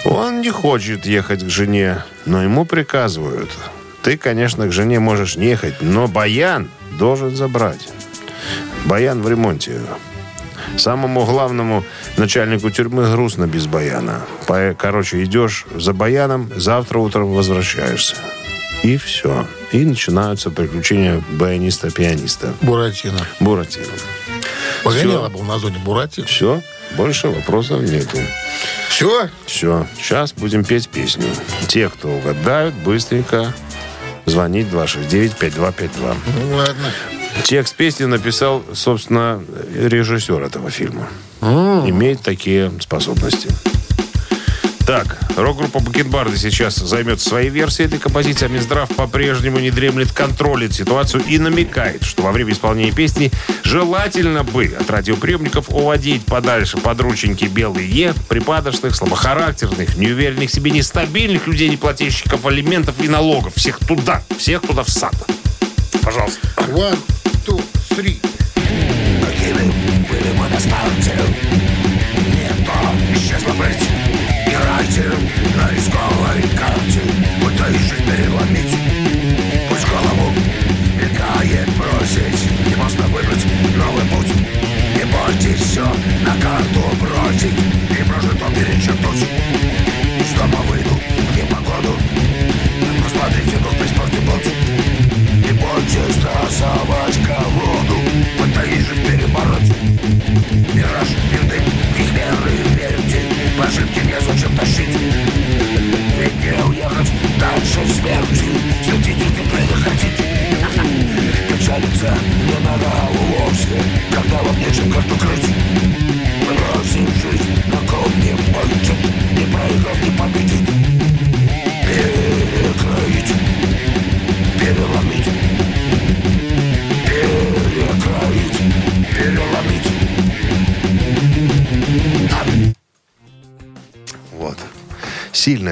Он 0.05 0.41
не 0.41 0.49
хочет 0.49 1.05
ехать 1.05 1.43
к 1.43 1.49
жене, 1.49 2.03
но 2.25 2.43
ему 2.43 2.65
приказывают. 2.65 3.49
Ты, 4.01 4.17
конечно, 4.17 4.67
к 4.67 4.73
жене 4.73 4.99
можешь 4.99 5.37
не 5.37 5.47
ехать, 5.47 5.75
но 5.81 6.07
Баян 6.07 6.69
должен 6.99 7.35
забрать. 7.35 7.87
Баян 8.85 9.21
в 9.21 9.29
ремонте. 9.29 9.79
Самому 10.77 11.25
главному 11.25 11.85
начальнику 12.17 12.69
тюрьмы 12.69 13.09
грустно 13.09 13.47
без 13.47 13.67
Баяна. 13.67 14.21
Короче, 14.77 15.23
идешь 15.23 15.65
за 15.73 15.93
Баяном, 15.93 16.51
завтра 16.55 16.99
утром 16.99 17.33
возвращаешься. 17.33 18.15
И 18.83 18.97
все. 18.97 19.47
И 19.71 19.85
начинаются 19.85 20.51
приключения 20.51 21.23
баяниста-пианиста. 21.31 22.53
Буратино. 22.61 23.25
Буратино. 23.39 23.87
Погоняло 24.83 25.29
был 25.29 25.43
на 25.43 25.57
зоне 25.57 25.79
Буратино. 25.79 26.27
Все, 26.27 26.61
больше 26.97 27.29
вопросов 27.29 27.81
нету. 27.81 28.17
Все? 28.89 29.29
Все, 29.45 29.87
сейчас 29.97 30.33
будем 30.33 30.63
петь 30.65 30.89
песню. 30.89 31.25
Те, 31.67 31.89
кто 31.89 32.09
угадают, 32.09 32.75
быстренько 32.75 33.53
звонить 34.25 34.67
269-5252. 34.67 36.15
Ну, 36.41 36.55
ладно. 36.55 36.91
Текст 37.43 37.75
песни 37.75 38.05
написал, 38.05 38.63
собственно, 38.73 39.43
режиссер 39.75 40.41
этого 40.41 40.69
фильма. 40.69 41.07
Имеет 41.41 42.21
такие 42.21 42.71
способности. 42.79 43.49
Так, 44.85 45.17
рок-группа 45.37 45.79
Бакенбарды 45.79 46.37
сейчас 46.37 46.75
займется 46.75 47.29
своей 47.29 47.49
версией 47.49 47.87
этой 47.87 47.99
композиции, 47.99 48.47
а 48.47 48.49
Минздрав 48.49 48.89
по-прежнему 48.89 49.59
не 49.59 49.71
дремлет, 49.71 50.11
контролит 50.11 50.73
ситуацию 50.73 51.23
и 51.25 51.37
намекает, 51.37 52.03
что 52.03 52.23
во 52.23 52.33
время 52.33 52.51
исполнения 52.51 52.91
песни 52.91 53.31
желательно 53.63 54.43
бы 54.43 54.75
от 54.77 54.89
радиоприемников 54.89 55.69
уводить 55.69 56.25
подальше 56.25 56.77
подрученьки 56.77 57.45
белые 57.45 57.89
Е, 57.89 58.13
припадочных, 58.27 58.93
слабохарактерных, 58.93 59.95
неуверенных 59.95 60.49
в 60.49 60.53
себе, 60.53 60.71
нестабильных 60.71 61.47
людей, 61.47 61.69
неплательщиков 61.69 62.45
алиментов 62.45 62.95
и 63.01 63.07
налогов. 63.07 63.53
Всех 63.55 63.79
туда, 63.79 64.21
всех 64.37 64.63
туда 64.63 64.83
в 64.83 64.89
сад. 64.89 65.15
Пожалуйста. 66.01 66.45
One, 66.57 66.99
two, 67.45 67.63
three. 67.91 68.19
были 70.09 70.31
мы 70.37 70.49
на 70.49 70.59
старте 70.59 71.13
Нет, 72.17 72.65
то 72.65 73.15
исчезло 73.15 73.53
быть 73.53 74.12
Играйте 74.83 75.09
на 75.55 75.71
рисковой 75.71 76.41
карте 76.57 76.99
жизнь 77.69 78.03
переломить 78.05 78.75
Пусть 79.69 79.87
голову 79.87 80.33
мелькает 80.97 81.69
бросить 81.77 82.67
Не 82.67 82.75
можно 82.75 83.03
выбрать 83.07 83.45
новый 83.77 84.03
путь 84.11 84.33
Не 84.97 85.05
бойтесь 85.05 85.61
все 85.61 85.85
на 86.25 86.35
карту 86.41 86.81
бросить 86.99 87.57
И 87.91 88.03
прожито 88.03 88.45
перечеркнуть 88.53 88.92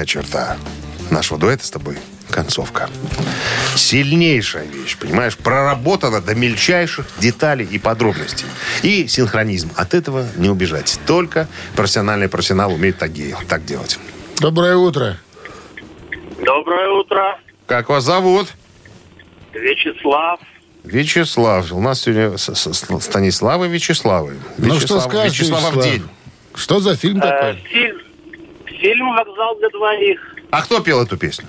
Сильная 0.02 0.06
черта 0.06 0.56
нашего 1.10 1.38
дуэта 1.38 1.64
с 1.64 1.70
тобой– 1.70 1.96
концовка. 2.30 2.88
Сильнейшая 3.76 4.64
вещь, 4.66 4.96
понимаешь? 4.96 5.36
Проработана 5.36 6.20
до 6.20 6.34
мельчайших 6.34 7.06
деталей 7.18 7.64
и 7.70 7.78
подробностей. 7.78 8.46
И 8.82 9.06
синхронизм. 9.06 9.70
От 9.76 9.94
этого 9.94 10.26
не 10.36 10.48
убежать. 10.48 10.98
Только 11.06 11.46
профессиональный 11.76 12.28
профессионал 12.28 12.72
умеет 12.72 12.98
так, 12.98 13.12
так 13.48 13.64
делать. 13.64 13.98
Доброе 14.40 14.76
утро. 14.76 15.18
Доброе 16.44 16.88
утро. 16.98 17.38
Как 17.66 17.88
вас 17.88 18.02
зовут? 18.02 18.48
Вячеслав. 19.52 20.40
Вячеслав. 20.82 21.70
У 21.72 21.80
нас 21.80 22.00
сегодня 22.02 22.36
с- 22.36 22.52
с- 22.54 22.72
с- 22.74 23.00
Станиславы 23.04 23.68
Вячеславы. 23.68 24.38
Ну, 24.58 24.74
что 24.80 24.96
Вячеслав- 24.96 25.04
скажешь, 25.04 25.38
Вячеслав? 25.38 25.82
день. 25.84 26.02
Что 26.56 26.80
за 26.80 26.96
фильм 26.96 27.18
Э, 27.18 27.20
такой? 27.20 27.62
фильм, 27.70 28.01
фильм 28.66 29.14
«Вокзал 29.14 29.56
для 29.58 29.68
двоих». 29.70 30.20
А 30.50 30.62
кто 30.62 30.80
пел 30.80 31.02
эту 31.02 31.16
песню? 31.16 31.46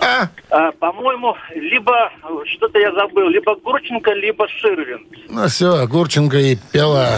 А, 0.00 0.28
А, 0.50 0.70
по-моему, 0.72 1.34
либо, 1.54 2.10
что-то 2.54 2.78
я 2.78 2.92
забыл, 2.92 3.28
либо 3.28 3.56
Гурченко, 3.56 4.12
либо 4.12 4.46
Ширвин. 4.48 5.04
ну 5.28 5.48
все, 5.48 5.86
Гурченко 5.88 6.36
и 6.38 6.56
пела. 6.72 7.16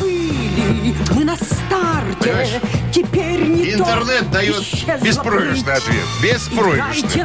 Мы 1.14 1.24
на 1.24 1.36
старте. 1.36 2.16
Понимаешь? 2.20 2.48
Теперь 2.92 3.40
не 3.46 3.59
Интернет 3.80 4.30
дает 4.30 4.62
беспроигрышный 5.02 5.72
ответ. 5.74 6.04
Беспроигрышный. 6.22 7.24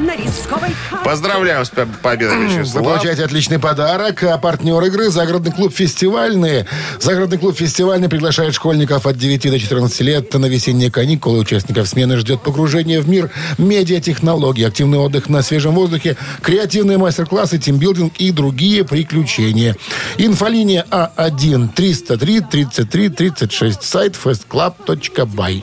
Поздравляем 1.03 1.65
с 1.65 1.69
поб- 1.69 1.97
победой, 2.01 2.37
Вы 2.37 2.47
Вячеслав. 2.59 2.83
получаете 2.85 3.25
отличный 3.25 3.59
подарок. 3.59 4.23
А 4.23 4.37
партнер 4.37 4.81
игры 4.85 5.09
«Загородный 5.09 5.51
клуб 5.51 5.73
фестивальный». 5.75 6.65
«Загородный 6.99 7.37
клуб 7.37 7.57
фестивальный» 7.57 8.07
приглашает 8.09 8.53
школьников 8.55 9.05
от 9.05 9.17
9 9.17 9.51
до 9.51 9.59
14 9.59 10.01
лет 10.01 10.33
на 10.33 10.45
весенние 10.45 10.89
каникулы. 10.91 11.39
Участников 11.39 11.87
смены 11.89 12.15
ждет 12.17 12.41
погружение 12.41 13.01
в 13.01 13.09
мир 13.09 13.29
медиатехнологий, 13.57 14.65
активный 14.65 14.97
отдых 14.99 15.27
на 15.29 15.41
свежем 15.41 15.73
воздухе, 15.75 16.15
креативные 16.41 16.97
мастер-классы, 16.97 17.57
тимбилдинг 17.57 18.13
и 18.17 18.31
другие 18.31 18.85
приключения. 18.85 19.75
Инфолиния 20.17 20.85
А 20.89 21.11
А1-303-33-36. 21.17 23.77
Сайт 23.81 24.15
festclub.by. 24.23 25.61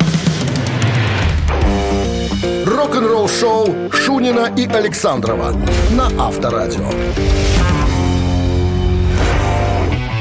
Рок-н-ролл-шоу 3.02 3.90
Шунина 3.90 4.52
и 4.56 4.64
Александрова 4.64 5.56
на 5.90 6.06
Авторадио. 6.24 6.88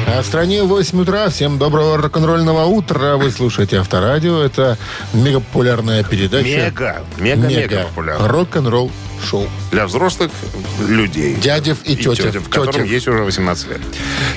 А 0.07 0.23
в 0.23 0.25
стране 0.25 0.63
8 0.63 0.99
утра. 0.99 1.29
Всем 1.29 1.59
доброго 1.59 1.97
рок-н-ролльного 1.97 2.65
утра. 2.65 3.17
Вы 3.17 3.29
слушаете 3.29 3.77
Авторадио. 3.77 4.41
Это 4.41 4.79
мегапопулярная 5.13 6.03
передача. 6.03 6.47
Мега, 6.47 7.01
мега, 7.19 7.47
мега 7.47 7.83
популярно. 7.83 8.27
Рок-н-ролл 8.27 8.91
шоу. 9.23 9.47
Для 9.71 9.85
взрослых 9.85 10.31
людей. 10.79 11.35
Дядев 11.35 11.77
и 11.83 11.95
тетев. 11.95 12.33
в 12.35 12.49
котором 12.49 12.73
Тетев. 12.73 12.87
есть 12.87 13.07
уже 13.07 13.21
18 13.21 13.69
лет. 13.69 13.81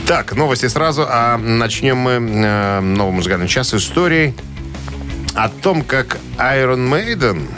Так, 0.06 0.34
новости 0.34 0.66
сразу. 0.66 1.06
А 1.08 1.38
начнем 1.38 1.96
мы 1.96 2.12
э, 2.12 2.80
новый 2.80 3.14
музыкальный 3.14 3.48
час 3.48 3.70
с 3.70 3.74
историей 3.74 4.34
о 5.34 5.48
том, 5.48 5.82
как 5.82 6.18
Iron 6.36 6.90
Maiden 6.90 7.48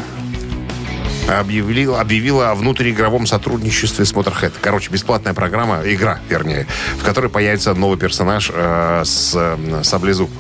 объявила, 1.29 2.01
объявила 2.01 2.51
о 2.51 2.55
внутриигровом 2.55 3.27
сотрудничестве 3.27 4.05
с 4.05 4.13
Motorhead. 4.13 4.53
Короче, 4.61 4.91
бесплатная 4.91 5.35
программа, 5.35 5.83
игра, 5.85 6.21
вернее, 6.29 6.67
в 6.99 7.05
которой 7.05 7.31
появится 7.31 7.75
новый 7.75 7.99
персонаж 7.99 8.51
э, 8.53 9.03
с 9.05 9.33
э, 9.35 9.81
саблезуб. 9.83 10.31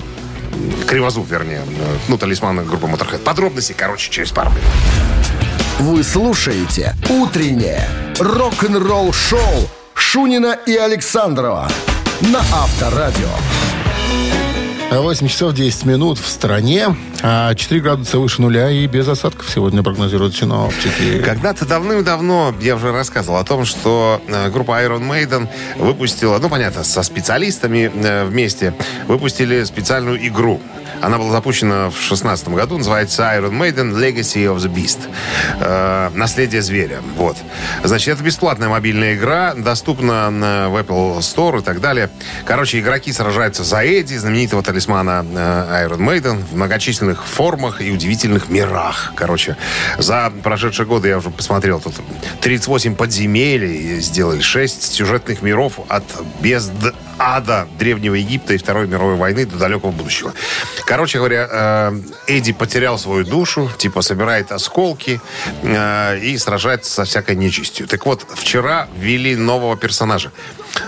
Кривозуб, 0.87 1.31
вернее. 1.31 1.63
Ну, 2.09 2.17
талисман 2.17 2.65
группы 2.65 2.87
Motorhead. 2.87 3.19
Подробности, 3.19 3.75
короче, 3.77 4.11
через 4.11 4.31
пару 4.31 4.51
минут. 4.51 4.65
Вы 5.79 6.03
слушаете 6.03 6.95
«Утреннее 7.11 7.87
рок-н-ролл-шоу» 8.19 9.69
Шунина 9.95 10.59
и 10.67 10.75
Александрова 10.75 11.69
на 12.21 12.39
Авторадио. 12.39 13.29
8 14.91 15.29
часов 15.29 15.53
10 15.53 15.85
минут 15.85 16.19
в 16.19 16.29
стране, 16.29 16.97
а 17.23 17.55
4 17.55 17.81
градуса 17.81 18.19
выше 18.19 18.41
нуля 18.41 18.71
и 18.71 18.87
без 18.87 19.09
осадков 19.09 19.51
сегодня 19.51 19.83
прогнозируют 19.83 20.37
синоптики. 20.37 21.21
Когда-то 21.23 21.67
давным-давно 21.67 22.55
я 22.61 22.77
уже 22.77 22.93
рассказывал 22.93 23.39
о 23.39 23.45
том, 23.45 23.65
что 23.65 24.23
э, 24.29 24.49
группа 24.51 24.83
Iron 24.85 25.03
Maiden 25.03 25.49
выпустила, 25.77 26.39
ну, 26.39 26.49
понятно, 26.49 26.85
со 26.85 27.03
специалистами 27.03 27.91
э, 27.93 28.25
вместе, 28.25 28.75
выпустили 29.09 29.65
специальную 29.65 30.25
игру. 30.29 30.61
Она 31.03 31.19
была 31.19 31.31
запущена 31.31 31.87
в 31.91 31.93
2016 31.93 32.49
году, 32.49 32.79
называется 32.79 33.23
Iron 33.37 33.51
Maiden 33.53 33.93
Legacy 33.93 34.45
of 34.47 34.57
the 34.59 34.73
Beast. 34.73 34.99
Э, 35.61 36.11
Наследие 36.15 36.63
зверя. 36.63 37.01
Вот. 37.17 37.37
Значит, 37.85 38.15
это 38.15 38.23
бесплатная 38.23 38.69
мобильная 38.69 39.15
игра, 39.15 39.55
доступна 39.55 40.31
на- 40.31 40.69
в 40.69 40.77
Apple 40.77 41.19
Store 41.19 41.61
и 41.61 41.63
так 41.63 41.81
далее. 41.81 42.11
Короче, 42.45 42.81
игроки 42.81 43.13
сражаются 43.13 43.63
за 43.65 43.85
Эдди, 43.85 44.17
знаменитого 44.17 44.63
талисмана 44.63 45.25
э, 45.29 45.87
Iron 45.89 45.99
Maiden, 45.99 46.43
в 46.51 46.57
многочисленных 46.57 47.25
формах 47.27 47.81
и 47.81 47.91
удивительных 47.91 48.49
мирах. 48.49 49.13
Короче, 49.17 49.57
за 49.99 50.33
прошедшие 50.43 50.87
годы 50.87 51.09
я 51.09 51.19
уже 51.19 51.31
посмотрел, 51.31 51.81
тут 51.81 51.95
38 52.41 52.95
подземелий 52.95 54.01
сделали, 54.01 54.41
6 54.41 54.93
сюжетных 54.95 55.43
миров 55.43 55.81
от 55.89 56.05
безд 56.41 56.73
ада 57.19 57.67
Древнего 57.79 58.15
Египта 58.15 58.55
и 58.55 58.59
Второй 58.59 58.87
мировой 58.87 59.17
войны 59.17 59.47
до 59.47 59.57
далекого 59.57 59.91
будущего. 59.91 60.33
Короче 60.87 61.19
говоря, 61.19 61.49
э, 61.51 62.01
Эдди 62.27 62.53
потерял 62.53 62.99
свою 62.99 63.25
душу, 63.25 63.71
типа 63.79 64.03
собирает 64.03 64.53
осколки 64.53 65.21
э, 65.63 66.19
и 66.19 66.37
сражается 66.39 66.91
со 66.91 67.05
всякой 67.05 67.37
нечистью. 67.37 67.87
Так 67.87 68.07
вот, 68.07 68.27
вчера 68.35 68.89
ввели 68.97 69.37
нового 69.37 69.77
персонажа 69.77 70.33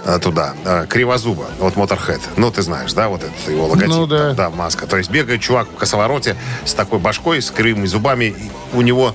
э, 0.05 0.19
туда, 0.21 0.55
Кривозуба, 0.89 1.47
вот 1.59 1.75
Motorhead. 1.75 2.21
Ну, 2.37 2.51
ты 2.51 2.63
знаешь, 2.63 2.93
да, 2.93 3.09
вот 3.09 3.23
этот 3.23 3.49
его 3.49 3.67
логотип. 3.67 3.89
Ну, 3.89 4.07
да. 4.07 4.33
да, 4.35 4.51
маска. 4.51 4.87
То 4.87 4.97
есть 4.97 5.11
бегает 5.11 5.41
чувак 5.41 5.69
в 5.69 5.77
косовороте 5.77 6.37
с 6.65 6.75
такой 6.75 6.99
башкой, 6.99 7.41
с 7.41 7.51
кривыми 7.51 7.87
зубами. 7.87 8.35
У 8.73 8.83
него 8.83 9.15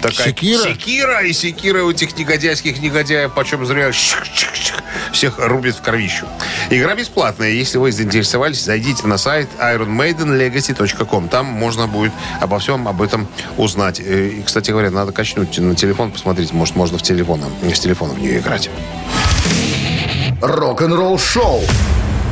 такая 0.00 0.28
Секира? 0.28 0.62
секира, 0.62 1.22
и 1.22 1.32
секира 1.32 1.82
у 1.84 1.90
этих 1.90 2.16
негодяйских 2.16 2.80
негодяев, 2.80 3.32
почем 3.34 3.64
зря 3.66 3.90
всех 5.12 5.38
рубит 5.38 5.76
в 5.76 5.82
кровищу. 5.82 6.26
Игра 6.70 6.94
бесплатная. 6.94 7.50
Если 7.50 7.78
вы 7.78 7.92
заинтересовались, 7.92 8.62
зайдите 8.64 9.06
на 9.06 9.18
сайт 9.18 9.48
ironmaidenlegacy.com. 9.58 11.28
Там 11.28 11.46
можно 11.46 11.86
будет 11.86 12.12
обо 12.40 12.58
всем 12.58 12.88
об 12.88 13.02
этом 13.02 13.28
узнать. 13.56 14.00
Э, 14.00 14.28
И, 14.28 14.42
кстати 14.42 14.70
говоря, 14.70 14.90
надо 14.90 15.12
качнуть 15.12 15.58
на 15.58 15.74
телефон, 15.74 16.10
посмотреть, 16.12 16.52
может, 16.52 16.76
можно 16.76 16.98
в 16.98 17.02
телефон, 17.02 17.42
с 17.62 17.78
телефона 17.78 18.14
в 18.14 18.18
нее 18.18 18.38
играть. 18.38 18.70
Рок-н-ролл-шоу 20.40 21.62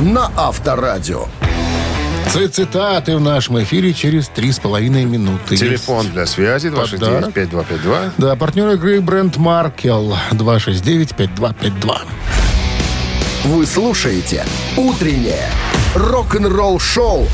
на 0.01 0.31
Авторадио. 0.37 1.27
Ци- 2.33 2.49
Цитаты 2.49 3.17
в 3.17 3.21
нашем 3.21 3.61
эфире 3.63 3.93
через 3.93 4.29
3,5 4.29 5.05
минуты. 5.05 5.57
Телефон 5.57 6.07
для 6.11 6.27
связи 6.27 6.71
Подарок. 6.71 7.35
269-5252. 7.35 8.11
Да, 8.19 8.37
партнер 8.37 8.69
игры 8.71 9.01
бренд 9.01 9.37
Маркел 9.37 10.17
269-5252. 10.31 11.99
Вы 13.45 13.67
слушаете 13.67 14.45
«Утреннее 14.77 15.49
рок-н-ролл-шоу» 15.95 17.27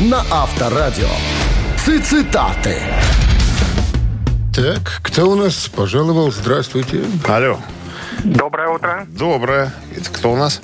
на 0.00 0.22
Авторадио. 0.30 1.08
Цитаты. 1.78 2.76
Так, 4.54 5.00
кто 5.02 5.30
у 5.30 5.34
нас 5.34 5.68
пожаловал? 5.68 6.30
Здравствуйте. 6.30 7.04
Алло. 7.26 7.58
Доброе 8.24 8.68
утро, 8.68 9.06
Доброе. 9.08 9.72
Это 9.96 10.10
кто 10.10 10.32
у 10.32 10.36
нас? 10.36 10.60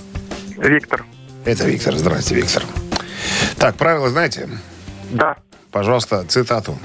Виктор. 0.58 1.04
Это 1.46 1.64
Виктор. 1.64 1.96
Здрасте, 1.96 2.34
Виктор. 2.34 2.62
Так, 3.58 3.76
правила 3.76 4.10
знаете? 4.10 4.48
Да, 5.10 5.36
Пожалуйста, 5.76 6.24
цитату. 6.26 6.78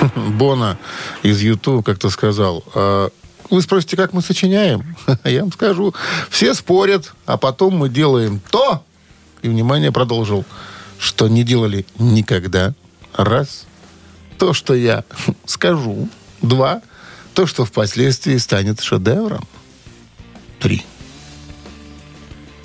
Бона 0.14 0.76
из 1.22 1.40
YouTube 1.40 1.86
как-то 1.86 2.10
сказал, 2.10 2.62
«А, 2.74 3.08
вы 3.48 3.62
спросите, 3.62 3.96
как 3.96 4.12
мы 4.12 4.20
сочиняем? 4.20 4.94
Я 5.24 5.40
вам 5.40 5.50
скажу, 5.50 5.94
все 6.28 6.52
спорят, 6.52 7.14
а 7.24 7.38
потом 7.38 7.78
мы 7.78 7.88
делаем 7.88 8.42
то, 8.50 8.84
и, 9.40 9.48
внимание, 9.48 9.90
продолжил, 9.90 10.44
что 10.98 11.28
не 11.28 11.44
делали 11.44 11.86
никогда. 11.98 12.74
Раз. 13.14 13.64
То, 14.36 14.52
что 14.52 14.74
я 14.74 15.04
скажу. 15.46 16.10
Два. 16.42 16.82
То, 17.32 17.46
что 17.46 17.64
впоследствии 17.64 18.36
станет 18.36 18.82
шедевром. 18.82 19.48
Три. 20.58 20.84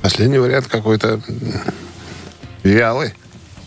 Последний 0.05 0.37
вариант 0.37 0.67
какой-то 0.67 1.19
вялый. 2.61 3.15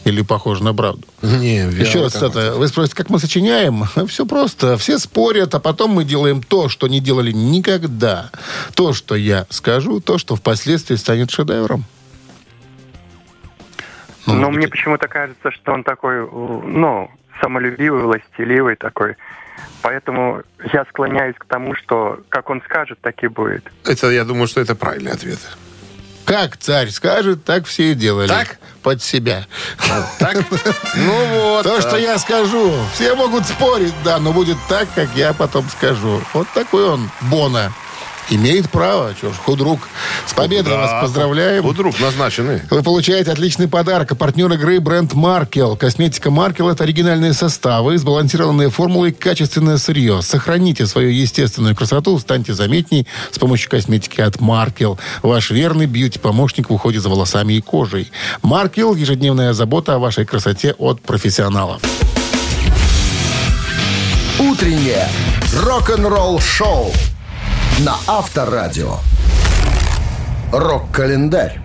Или 0.04 0.22
похож 0.22 0.60
на 0.60 0.72
правду. 0.72 1.02
Не, 1.20 1.66
Еще 1.66 2.00
раз, 2.00 2.14
это, 2.14 2.54
вы 2.54 2.68
спросите, 2.68 2.94
как 2.94 3.10
мы 3.10 3.18
сочиняем? 3.18 3.82
Все 4.06 4.24
просто. 4.24 4.76
Все 4.76 4.98
спорят, 4.98 5.56
а 5.56 5.58
потом 5.58 5.90
мы 5.90 6.04
делаем 6.04 6.40
то, 6.40 6.68
что 6.68 6.86
не 6.86 7.00
делали 7.00 7.32
никогда. 7.32 8.30
То, 8.76 8.92
что 8.92 9.16
я 9.16 9.46
скажу, 9.50 9.98
то, 9.98 10.16
что 10.16 10.36
впоследствии 10.36 10.94
станет 10.94 11.32
шедевром. 11.32 11.82
Ну, 14.26 14.34
но 14.34 14.42
может 14.42 14.58
мне 14.58 14.68
почему-то 14.68 15.08
кажется, 15.08 15.50
что 15.50 15.72
он 15.72 15.82
такой, 15.82 16.20
ну, 16.20 17.10
самолюбивый, 17.40 18.02
властеливый 18.02 18.76
такой. 18.76 19.16
Поэтому 19.82 20.42
я 20.72 20.84
склоняюсь 20.84 21.34
к 21.36 21.46
тому, 21.46 21.74
что 21.74 22.20
как 22.28 22.48
он 22.48 22.62
скажет, 22.62 23.00
так 23.00 23.24
и 23.24 23.26
будет. 23.26 23.68
Это, 23.84 24.08
я 24.10 24.24
думаю, 24.24 24.46
что 24.46 24.60
это 24.60 24.76
правильный 24.76 25.10
ответ. 25.10 25.40
Как 26.28 26.58
царь 26.58 26.90
скажет, 26.90 27.42
так 27.44 27.66
все 27.66 27.92
и 27.92 27.94
делали. 27.94 28.28
Так? 28.28 28.58
Под 28.82 29.02
себя. 29.02 29.46
Так? 30.18 30.36
Ну 30.94 31.26
вот. 31.26 31.62
То, 31.62 31.80
что 31.80 31.96
я 31.96 32.18
скажу. 32.18 32.74
Все 32.92 33.14
могут 33.14 33.46
спорить, 33.46 33.94
да, 34.04 34.18
но 34.18 34.32
будет 34.32 34.58
так, 34.68 34.88
как 34.94 35.08
я 35.14 35.32
потом 35.32 35.68
скажу. 35.70 36.22
Вот 36.34 36.46
такой 36.54 36.84
он, 36.84 37.10
Бона. 37.22 37.72
Имеет 38.30 38.68
право. 38.68 39.14
Чего 39.18 39.32
ж, 39.32 39.36
худрук. 39.36 39.88
С 40.26 40.34
победой 40.34 40.74
Да, 40.74 40.80
вас 40.80 41.02
поздравляем. 41.02 41.62
Худрук 41.62 41.98
назначены. 41.98 42.62
Вы 42.70 42.82
получаете 42.82 43.32
отличный 43.32 43.68
подарок. 43.68 44.12
А 44.12 44.14
партнер 44.14 44.52
игры 44.52 44.80
бренд 44.80 45.14
Маркел. 45.14 45.76
Косметика 45.76 46.30
Маркел– 46.30 46.68
это 46.70 46.84
оригинальные 46.84 47.32
составы, 47.32 47.96
сбалансированные 47.96 48.68
формулы 48.68 49.10
и 49.10 49.12
качественное 49.12 49.78
сырье. 49.78 50.20
Сохраните 50.20 50.86
свою 50.86 51.08
естественную 51.08 51.74
красоту, 51.74 52.18
станьте 52.18 52.52
заметней 52.52 53.06
с 53.30 53.38
помощью 53.38 53.70
косметики 53.70 54.20
от 54.20 54.40
Маркел. 54.40 54.98
Ваш 55.22 55.50
верный 55.50 55.86
бьюти-помощник 55.86 56.68
в 56.68 56.74
уходе 56.74 57.00
за 57.00 57.08
волосами 57.08 57.54
и 57.54 57.60
кожей. 57.62 58.10
Маркел– 58.42 58.94
ежедневная 58.96 59.54
забота 59.54 59.94
о 59.94 59.98
вашей 59.98 60.26
красоте 60.26 60.74
от 60.78 61.00
профессионалов. 61.00 61.80
Утреннее 64.38 65.08
рок-н-ролл-шоу 65.64 66.92
на 67.84 67.96
Авторадио. 68.06 68.96
Рок-календарь. 70.52 71.60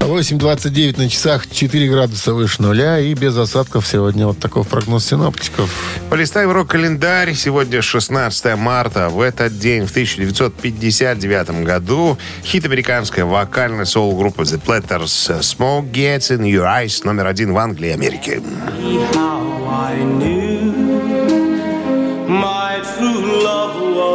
8.29 0.00 0.98
на 0.98 1.08
часах, 1.08 1.48
4 1.48 1.88
градуса 1.88 2.34
выше 2.34 2.60
нуля 2.60 2.98
и 2.98 3.14
без 3.14 3.36
осадков 3.36 3.86
сегодня. 3.86 4.26
Вот 4.26 4.40
такой 4.40 4.64
прогноз 4.64 5.06
синоптиков. 5.06 5.70
Полистаем 6.10 6.50
рок-календарь. 6.50 7.34
Сегодня 7.34 7.80
16 7.80 8.56
марта. 8.56 9.08
В 9.08 9.20
этот 9.20 9.58
день, 9.60 9.86
в 9.86 9.90
1959 9.90 11.62
году, 11.64 12.18
хит 12.44 12.64
американской 12.64 13.22
вокальной 13.22 13.86
соул-группы 13.86 14.42
The 14.42 14.60
Platters 14.60 15.40
«Smoke 15.40 15.92
Gets 15.92 16.36
in 16.36 16.40
Your 16.40 16.64
Eyes» 16.64 17.02
номер 17.04 17.28
один 17.28 17.52
в 17.52 17.58
Англии 17.58 17.90
и 17.90 17.92
Америке. 17.92 18.42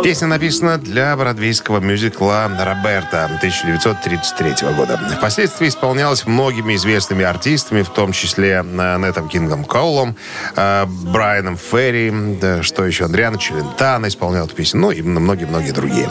Песня 0.07 0.27
написана 0.29 0.77
для 0.77 1.17
бродвейского 1.17 1.81
мюзикла 1.81 2.47
«Роберта» 2.47 3.25
1933 3.25 4.69
года. 4.73 4.97
Впоследствии 5.17 5.67
исполнялась 5.67 6.25
многими 6.25 6.75
известными 6.75 7.25
артистами, 7.25 7.81
в 7.81 7.89
том 7.89 8.13
числе 8.13 8.63
э, 8.65 8.97
Нетом 8.99 9.27
Кингом 9.27 9.65
Коулом, 9.65 10.15
э, 10.55 10.85
Брайаном 10.85 11.57
Ферри, 11.57 12.13
что 12.61 12.85
еще, 12.85 13.03
Андриана 13.03 13.37
Челентано 13.37 14.07
исполнял 14.07 14.45
эту 14.45 14.55
песню, 14.55 14.79
ну 14.79 14.91
и 14.91 15.01
многие-многие 15.01 15.71
другие. 15.71 16.09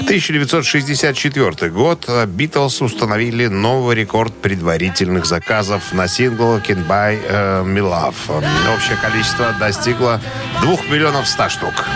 1964 0.00 1.70
год. 1.70 2.06
Битлз 2.26 2.82
установили 2.82 3.46
новый 3.46 3.96
рекорд 3.96 4.34
предварительных 4.42 5.24
заказов 5.24 5.94
на 5.94 6.06
сингл 6.06 6.58
«Can 6.58 6.86
Buy 6.86 7.18
э, 7.26 7.62
Me 7.64 7.80
Love». 7.80 8.44
Общее 8.74 8.98
количество 8.98 9.54
достигло 9.58 10.20
2 10.60 10.76
миллионов 10.90 11.26
100 11.26 11.48
штук. 11.48 11.86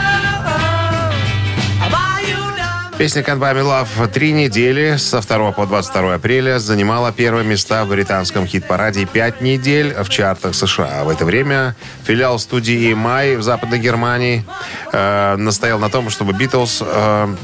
Песня 2.99 3.23
«Can 3.23 3.39
Buy 3.39 3.55
Me 3.55 3.63
Love» 3.63 4.07
три 4.09 4.33
недели 4.33 4.97
со 4.97 5.21
2 5.21 5.53
по 5.53 5.67
22 5.67 6.15
апреля 6.15 6.59
занимала 6.59 7.11
первое 7.11 7.43
место 7.43 7.85
в 7.85 7.89
британском 7.89 8.47
хит-параде 8.47 9.07
пять 9.07 9.41
недель 9.41 9.95
в 9.95 10.09
чартах 10.09 10.55
США. 10.55 11.03
В 11.05 11.09
это 11.09 11.25
время 11.25 11.75
филиал 12.05 12.39
студии 12.39 12.93
EMI 12.93 13.39
в 13.39 13.43
Западной 13.43 13.79
Германии 13.79 14.45
э, 14.93 15.37
настоял 15.37 15.79
на 15.79 15.89
том, 15.89 16.11
чтобы 16.11 16.33
Битлз... 16.35 16.83
Э, 16.85 17.35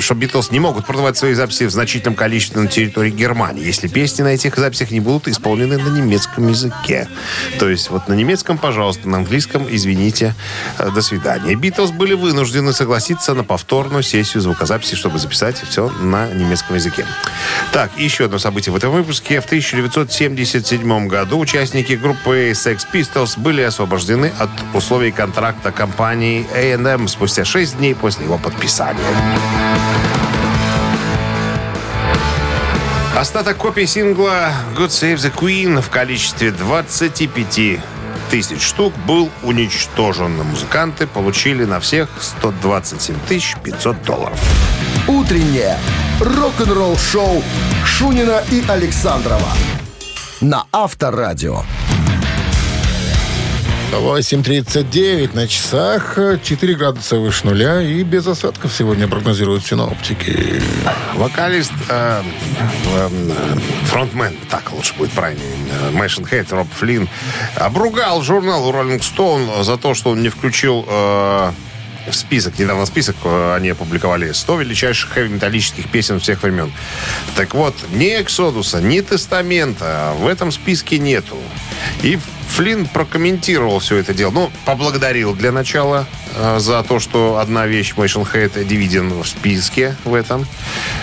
что 0.00 0.14
Битлз 0.14 0.50
не 0.50 0.60
могут 0.60 0.86
продавать 0.86 1.16
свои 1.16 1.34
записи 1.34 1.64
в 1.64 1.70
значительном 1.70 2.14
количестве 2.14 2.60
на 2.60 2.68
территории 2.68 3.10
Германии, 3.10 3.64
если 3.64 3.88
песни 3.88 4.22
на 4.22 4.28
этих 4.28 4.56
записях 4.56 4.90
не 4.90 5.00
будут 5.00 5.28
исполнены 5.28 5.78
на 5.78 5.88
немецком 5.88 6.48
языке. 6.48 7.08
То 7.58 7.68
есть 7.68 7.90
вот 7.90 8.08
на 8.08 8.14
немецком, 8.14 8.58
пожалуйста, 8.58 9.08
на 9.08 9.18
английском, 9.18 9.66
извините, 9.70 10.34
э, 10.78 10.90
до 10.90 11.02
свидания. 11.02 11.54
Битлз 11.54 11.90
были 11.90 12.14
вынуждены 12.14 12.72
согласиться 12.72 13.34
на 13.34 13.44
повторную 13.44 14.02
сессию 14.02 14.42
звукозаписи, 14.42 14.94
чтобы 14.94 15.18
записать 15.18 15.62
все 15.68 15.88
на 15.88 16.28
немецком 16.28 16.76
языке. 16.76 17.06
Так, 17.72 17.90
еще 17.98 18.26
одно 18.26 18.38
событие 18.38 18.72
в 18.72 18.76
этом 18.76 18.92
выпуске. 18.92 19.40
В 19.40 19.46
1977 19.46 21.08
году 21.08 21.38
участники 21.38 21.92
группы 21.92 22.52
Sex 22.52 22.86
Pistols 22.92 23.38
были 23.38 23.62
освобождены 23.62 24.32
от 24.38 24.50
условий 24.74 25.12
контракта 25.12 25.72
компании 25.72 26.46
A&M 26.54 27.08
спустя 27.08 27.44
6 27.44 27.78
дней 27.78 27.94
после 27.94 28.24
его 28.24 28.38
подписания. 28.38 29.67
Остаток 33.16 33.56
копий 33.56 33.86
сингла 33.86 34.52
«God 34.76 34.90
Save 34.90 35.16
the 35.16 35.34
Queen» 35.34 35.80
в 35.82 35.90
количестве 35.90 36.52
25 36.52 37.80
тысяч 38.30 38.62
штук 38.62 38.94
был 39.06 39.28
уничтожен. 39.42 40.36
Музыканты 40.44 41.06
получили 41.06 41.64
на 41.64 41.80
всех 41.80 42.08
127 42.20 43.16
500 43.64 44.02
долларов. 44.04 44.40
Утреннее 45.08 45.76
рок-н-ролл-шоу 46.20 47.42
Шунина 47.84 48.42
и 48.52 48.62
Александрова 48.68 49.52
на 50.40 50.66
Авторадио. 50.72 51.62
8.39 53.92 55.34
на 55.34 55.48
часах, 55.48 56.18
4 56.42 56.74
градуса 56.74 57.16
выше 57.16 57.46
нуля 57.46 57.80
и 57.80 58.02
без 58.02 58.26
осадков 58.26 58.72
сегодня 58.72 59.08
прогнозируют 59.08 59.64
синоптики. 59.64 60.60
Вокалист, 61.14 61.72
э, 61.88 62.22
э, 62.86 63.08
фронтмен, 63.84 64.36
так 64.50 64.72
лучше 64.72 64.94
будет 64.94 65.12
правильно, 65.12 65.42
Мэшн 65.92 66.24
Хейт, 66.24 66.52
Роб 66.52 66.68
Флинн, 66.74 67.08
обругал 67.56 68.22
журнал 68.22 68.70
Rolling 68.70 69.00
Stone 69.00 69.64
за 69.64 69.78
то, 69.78 69.94
что 69.94 70.10
он 70.10 70.22
не 70.22 70.28
включил 70.28 70.84
э, 70.86 71.52
в 72.10 72.14
список, 72.14 72.58
недавно 72.58 72.84
список 72.84 73.16
э, 73.24 73.54
они 73.56 73.70
опубликовали 73.70 74.32
100 74.32 74.56
величайших 74.56 75.10
хэви-металлических 75.12 75.88
песен 75.90 76.20
всех 76.20 76.42
времен. 76.42 76.72
Так 77.36 77.54
вот, 77.54 77.74
ни 77.92 78.20
Эксодуса, 78.20 78.80
ни 78.80 79.00
Тестамента 79.00 80.12
в 80.18 80.26
этом 80.26 80.52
списке 80.52 80.98
нету. 80.98 81.38
И 82.02 82.18
Флинн 82.48 82.86
прокомментировал 82.86 83.78
все 83.78 83.96
это 83.96 84.14
дело. 84.14 84.30
Ну, 84.30 84.50
поблагодарил 84.64 85.34
для 85.34 85.52
начала 85.52 86.06
э, 86.34 86.58
за 86.58 86.82
то, 86.82 86.98
что 86.98 87.38
одна 87.38 87.66
вещь 87.66 87.94
Мэйшн 87.96 88.24
Хейт 88.24 88.66
дивиден 88.66 89.22
в 89.22 89.26
списке 89.26 89.96
в 90.04 90.14
этом. 90.14 90.46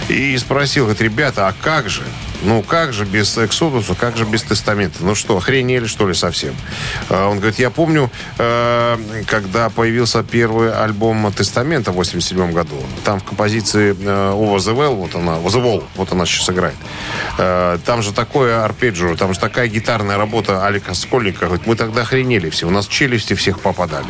И 0.09 0.37
спросил, 0.37 0.85
говорит, 0.85 1.01
ребята, 1.01 1.47
а 1.47 1.53
как 1.53 1.89
же? 1.89 2.03
Ну, 2.43 2.61
как 2.63 2.93
же 2.93 3.05
без 3.05 3.37
Эксодуса, 3.37 3.95
как 3.95 4.17
же 4.17 4.25
без 4.25 4.43
Тестамента? 4.43 4.97
Ну 5.01 5.15
что, 5.15 5.37
охренели, 5.37 5.85
что 5.85 6.07
ли, 6.07 6.13
совсем? 6.13 6.55
А 7.09 7.27
Он 7.27 7.37
говорит, 7.37 7.59
я 7.59 7.69
помню, 7.69 8.11
э, 8.37 8.97
когда 9.27 9.69
появился 9.69 10.23
первый 10.23 10.71
альбом 10.73 11.31
Тестамента 11.33 11.91
в 11.91 11.95
87 11.95 12.51
году, 12.51 12.75
там 13.03 13.19
в 13.19 13.23
композиции 13.23 13.95
э, 13.99 14.31
Over 14.31 14.57
the 14.57 14.75
Well, 14.75 14.95
вот 14.95 15.15
она, 15.15 15.37
The 15.37 15.63
Wall, 15.63 15.83
вот 15.95 16.11
она 16.11 16.25
сейчас 16.25 16.49
играет. 16.49 16.75
Э, 17.37 17.77
Там 17.85 18.01
же 18.01 18.13
такое 18.13 18.63
арпеджио, 18.63 19.15
там 19.15 19.33
же 19.33 19.39
такая 19.39 19.67
гитарная 19.67 20.17
работа 20.17 20.65
Алика 20.65 20.93
Скольника. 20.93 21.45
Говорит, 21.45 21.65
мы 21.65 21.75
тогда 21.75 22.01
охренели 22.01 22.49
все, 22.49 22.67
у 22.67 22.71
нас 22.71 22.87
челюсти 22.87 23.33
всех 23.33 23.59
попадали. 23.59 24.07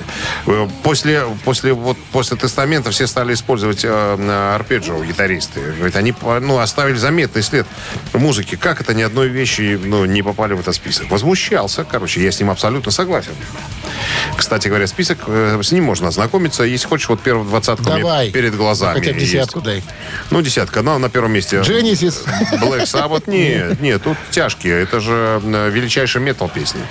Э, 0.47 0.67
После, 0.83 1.23
после, 1.43 1.73
вот, 1.73 1.97
после 2.11 2.37
Тестамента 2.37 2.91
все 2.91 3.07
стали 3.07 3.33
использовать 3.33 3.81
э, 3.83 4.53
арпеджио 4.55 5.03
гитаристы. 5.03 5.73
Говорит, 5.77 5.95
они 5.95 6.13
ну, 6.41 6.59
оставили 6.59 6.97
заметный 6.97 7.41
след 7.43 7.65
музыки. 8.19 8.55
Как 8.55 8.81
это 8.81 8.93
ни 8.93 9.01
одной 9.01 9.27
вещи 9.27 9.79
ну, 9.81 10.05
не 10.05 10.21
попали 10.21 10.53
в 10.53 10.59
этот 10.59 10.75
список? 10.75 11.09
Возмущался. 11.09 11.83
Короче, 11.83 12.23
я 12.23 12.31
с 12.31 12.39
ним 12.39 12.49
абсолютно 12.49 12.91
согласен. 12.91 13.33
Кстати 14.35 14.67
говоря, 14.67 14.87
список, 14.87 15.19
э, 15.27 15.59
с 15.61 15.71
ним 15.71 15.85
можно 15.85 16.09
ознакомиться. 16.09 16.63
Если 16.63 16.87
хочешь, 16.87 17.09
вот 17.09 17.21
первую 17.21 17.47
двадцатку 17.47 17.89
мне 17.91 18.01
Давай. 18.01 18.31
перед 18.31 18.55
глазами 18.55 18.99
Хотя 18.99 19.13
бы 19.13 19.19
есть. 19.19 19.31
десятку 19.31 19.61
дай. 19.61 19.83
Ну, 20.31 20.41
десятка. 20.41 20.81
Ну, 20.81 20.97
на 20.97 21.09
первом 21.09 21.33
месте 21.33 21.57
Genesis. 21.57 22.25
Black 22.53 22.83
Sabbath. 22.83 23.23
Нет, 23.29 23.79
нет, 23.81 24.03
тут 24.03 24.17
тяжкие. 24.31 24.81
Это 24.81 24.99
же 24.99 25.41
э, 25.43 25.69
величайший 25.69 26.21
метал 26.21 26.49
песни. 26.49 26.81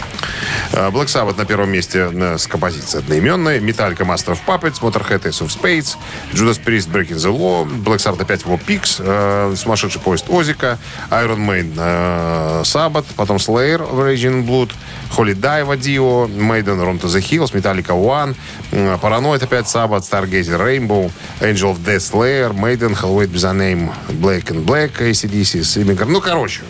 Э, 0.73 0.89
Black 0.89 1.07
Sabbath 1.07 1.37
на 1.37 1.45
первом 1.45 1.71
месте 1.71 2.11
с 2.39 2.47
композицией 2.47 3.03
одноименной. 3.03 3.59
Metallica 3.59 4.05
Master 4.05 4.37
of 4.37 4.39
Puppets, 4.47 4.81
Motorhead 4.81 5.23
Ace 5.23 5.43
of 5.43 5.49
Spades, 5.49 5.97
Judas 6.33 6.59
Priest 6.59 6.91
Breaking 6.91 7.17
the 7.17 7.37
Law, 7.37 7.67
Black 7.67 7.99
Sabbath 7.99 8.23
опять 8.23 8.43
War 8.43 8.61
э, 8.67 9.55
Сумасшедший 9.57 10.01
поезд 10.01 10.27
Озика, 10.29 10.79
Iron 11.23 11.47
Maiden 11.47 11.75
э, 11.77 12.63
Sabbath, 12.65 13.07
потом 13.17 13.39
Slayer 13.39 13.79
Raging 13.79 14.45
Blood, 14.45 14.73
Holy 15.11 15.35
Dive 15.35 15.77
Dio, 15.77 16.27
Maiden 16.29 16.81
Run 16.81 16.99
to 16.99 17.09
the 17.09 17.21
Hills, 17.21 17.53
Metallica 17.53 17.95
One, 17.95 18.35
э, 18.73 18.99
Paranoid 19.01 19.43
опять 19.43 19.69
Sabbath, 19.69 20.05
Stargazer 20.05 20.59
Rainbow, 20.59 21.11
Angel 21.41 21.71
of 21.71 21.85
Death 21.85 22.03
Slayer, 22.03 22.53
Maiden, 22.53 22.97
with 23.15 23.45
a 23.45 23.55
Name, 23.55 23.91
Black 24.21 24.51
and 24.51 24.65
Black, 24.67 25.01
ACDC, 25.01 25.81
Immigrant. 25.83 26.11
Ну, 26.11 26.21
короче, 26.21 26.63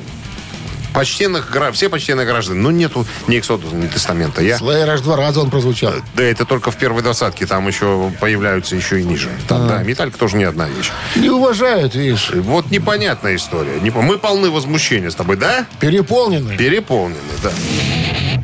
почтенных, 0.94 1.54
все 1.72 1.88
почтенные 1.90 2.26
граждане. 2.26 2.61
Ну, 2.61 2.70
нету 2.70 3.07
ни 3.26 3.38
Эксодуса, 3.38 3.74
ни 3.74 3.87
Тестамента. 3.87 4.40
Я... 4.40 4.57
Slayer 4.57 4.88
аж 4.88 5.00
два 5.02 5.16
раза 5.16 5.40
он 5.40 5.50
прозвучал. 5.50 5.92
Да, 6.14 6.22
это 6.22 6.46
только 6.46 6.70
в 6.70 6.76
первой 6.76 7.02
двадцатке. 7.02 7.44
Там 7.44 7.68
еще 7.68 8.11
появляются 8.20 8.76
еще 8.76 9.00
и 9.00 9.04
ниже. 9.04 9.28
Там, 9.48 9.68
да, 9.68 9.83
Металлика 9.83 10.16
тоже 10.16 10.37
не 10.37 10.44
одна 10.44 10.68
вещь. 10.68 10.90
Не 11.16 11.28
уважают, 11.28 11.94
видишь. 11.94 12.30
Вот 12.35 12.70
непонятная 12.70 13.37
история. 13.37 13.80
Мы 13.80 14.18
полны 14.18 14.50
возмущения 14.50 15.11
с 15.11 15.14
тобой, 15.14 15.37
да? 15.37 15.66
Переполнены. 15.80 16.57
Переполнены, 16.57 17.18
да. 17.42 17.50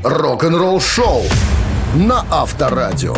Рок-н-ролл-шоу 0.03 1.25
на 1.95 2.25
Авторадио. 2.31 3.15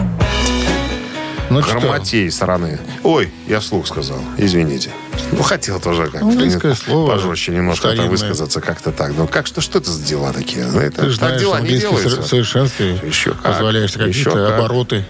Ну 1.50 1.62
что? 1.62 1.80
грамотей 1.80 2.30
стороны. 2.30 2.78
Ой, 3.02 3.30
я 3.46 3.60
вслух 3.60 3.86
сказал. 3.86 4.18
Извините. 4.38 4.90
Ну, 5.32 5.42
хотел 5.42 5.80
тоже 5.80 6.04
как-то 6.06 6.26
Английское 6.26 6.74
слово 6.74 7.12
пожестче 7.12 7.52
немножко 7.52 7.88
старинное. 7.88 8.08
высказаться 8.10 8.60
как-то 8.60 8.92
так. 8.92 9.12
Ну, 9.16 9.26
как 9.26 9.46
что, 9.46 9.60
что 9.60 9.78
это 9.78 9.90
за 9.90 10.02
дела 10.04 10.32
такие? 10.32 10.66
Ну, 10.66 10.78
это 10.80 11.02
Ты 11.02 11.10
же 11.10 11.18
так 11.18 11.28
знаешь, 11.30 11.40
дела 11.42 11.60
не 11.60 11.78
делаются. 11.78 12.22
совершенстве 12.22 13.00
Еще 13.02 13.30
как. 13.32 13.42
позволяешь 13.54 13.90
Еще 13.90 13.98
какие-то 14.04 14.30
как. 14.48 14.58
обороты. 14.58 15.04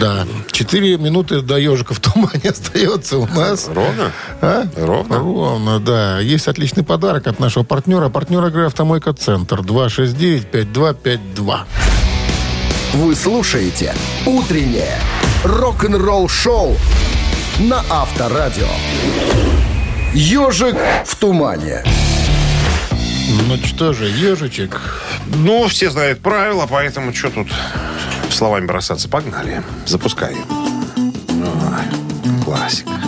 Да. 0.00 0.26
Четыре 0.52 0.98
минуты 0.98 1.40
до 1.40 1.56
ежика 1.56 1.94
в 1.94 2.00
тумане 2.00 2.50
остается 2.50 3.16
у 3.18 3.26
нас. 3.26 3.68
Ровно? 3.68 4.12
А? 4.42 4.64
Ровно? 4.76 5.18
Ровно, 5.18 5.80
да. 5.80 6.18
Есть 6.20 6.46
отличный 6.48 6.82
подарок 6.84 7.26
от 7.26 7.38
нашего 7.40 7.64
партнера. 7.64 8.10
Партнер 8.10 8.44
игры 8.46 8.66
«Автомойка 8.66 9.14
Центр» 9.14 9.60
269-5252. 9.60 11.58
Вы 12.94 13.14
слушаете 13.14 13.94
«Утреннее 14.26 14.98
рок-н-ролл-шоу» 15.44 16.76
на 17.58 17.82
Авторадио. 17.90 18.68
«Ежик 20.14 20.76
в 21.04 21.16
тумане». 21.16 21.82
Ну 23.46 23.56
что 23.64 23.92
же, 23.92 24.06
ежичек. 24.06 24.80
Ну, 25.26 25.66
все 25.68 25.90
знают 25.90 26.20
правила, 26.20 26.66
поэтому 26.68 27.12
что 27.12 27.30
тут 27.30 27.48
словами 28.30 28.66
бросаться? 28.66 29.08
Погнали. 29.08 29.62
Запускай. 29.86 30.34
Ой, 30.96 32.44
классика. 32.44 33.07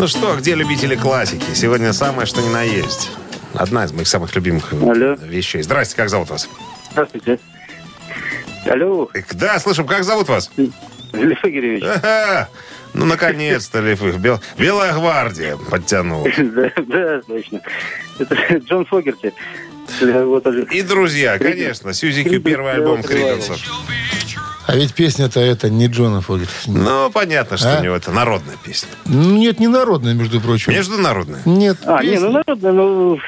Ну 0.00 0.06
что, 0.08 0.34
где 0.36 0.54
любители 0.54 0.96
классики? 0.96 1.44
Сегодня 1.52 1.92
самое, 1.92 2.26
что 2.26 2.40
ни 2.40 2.48
на 2.48 2.62
есть. 2.62 3.10
Одна 3.52 3.84
из 3.84 3.92
моих 3.92 4.08
самых 4.08 4.34
любимых 4.34 4.72
Алло. 4.72 5.14
вещей. 5.22 5.60
Здрасте, 5.60 5.94
как 5.94 6.08
зовут 6.08 6.30
вас? 6.30 6.48
Здравствуйте. 6.92 7.38
Алло, 8.64 9.10
Да, 9.32 9.58
слышим, 9.58 9.86
как 9.86 10.04
зовут 10.04 10.30
вас? 10.30 10.50
Лев 10.56 11.44
Игоревич. 11.44 11.84
Ага. 11.84 12.48
Ну, 12.94 13.04
наконец-то, 13.04 13.80
Лев, 13.80 14.00
Бел- 14.00 14.40
Белая 14.56 14.94
гвардия 14.94 15.58
подтянул. 15.58 16.26
Да, 16.38 16.72
да, 16.78 17.20
точно. 17.20 17.60
Это 18.18 18.56
Джон 18.56 18.86
Фогерти. 18.86 19.34
Э. 20.00 20.64
И 20.70 20.80
друзья, 20.80 21.38
конечно, 21.38 21.92
Сьюзи 21.92 22.24
Кью, 22.24 22.40
первый 22.40 22.72
альбом 22.72 23.02
Криденсов. 23.02 23.60
А 24.70 24.76
ведь 24.76 24.94
песня-то 24.94 25.40
это 25.40 25.68
не 25.68 25.88
Джона 25.88 26.20
Фогерти. 26.20 26.52
Ну, 26.68 27.10
понятно, 27.10 27.56
что 27.56 27.76
А? 27.76 27.80
у 27.80 27.82
него 27.82 27.96
это 27.96 28.12
народная 28.12 28.54
песня. 28.62 28.88
Ну, 29.04 29.36
нет, 29.36 29.58
не 29.58 29.66
народная, 29.66 30.14
между 30.14 30.40
прочим. 30.40 30.72
Международная. 30.72 31.40
Нет, 31.44 31.78
А, 31.84 32.00
не, 32.04 32.10
песня, 32.10 32.26
ну 32.28 32.32
народно, 32.46 32.72
ну... 32.72 33.18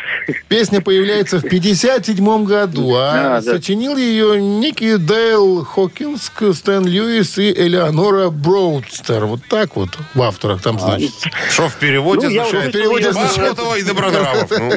песня 0.46 0.80
появляется 0.80 1.40
в 1.40 1.42
57 1.42 2.44
году, 2.44 2.94
а 2.94 3.38
А, 3.38 3.40
да. 3.40 3.54
сочинил 3.54 3.96
ее 3.96 4.40
Ники 4.40 4.96
Дейл 4.98 5.64
Хокинск, 5.64 6.44
Стэн 6.54 6.86
Льюис 6.86 7.36
и 7.38 7.50
Элеонора 7.50 8.30
Броудстер. 8.30 9.24
Вот 9.26 9.40
так 9.48 9.74
вот 9.74 9.88
в 10.14 10.22
авторах 10.22 10.62
там 10.62 10.78
значится. 10.78 11.28
Что 11.50 11.68
в 11.68 11.74
переводе 11.74 12.28
Ну, 12.28 12.40
означает? 12.40 12.68
в 12.68 12.72
переводе 12.78 13.08
означает- 13.08 13.58
и 13.78 13.82
Добронравов. 13.82 14.48
Ну, 14.50 14.72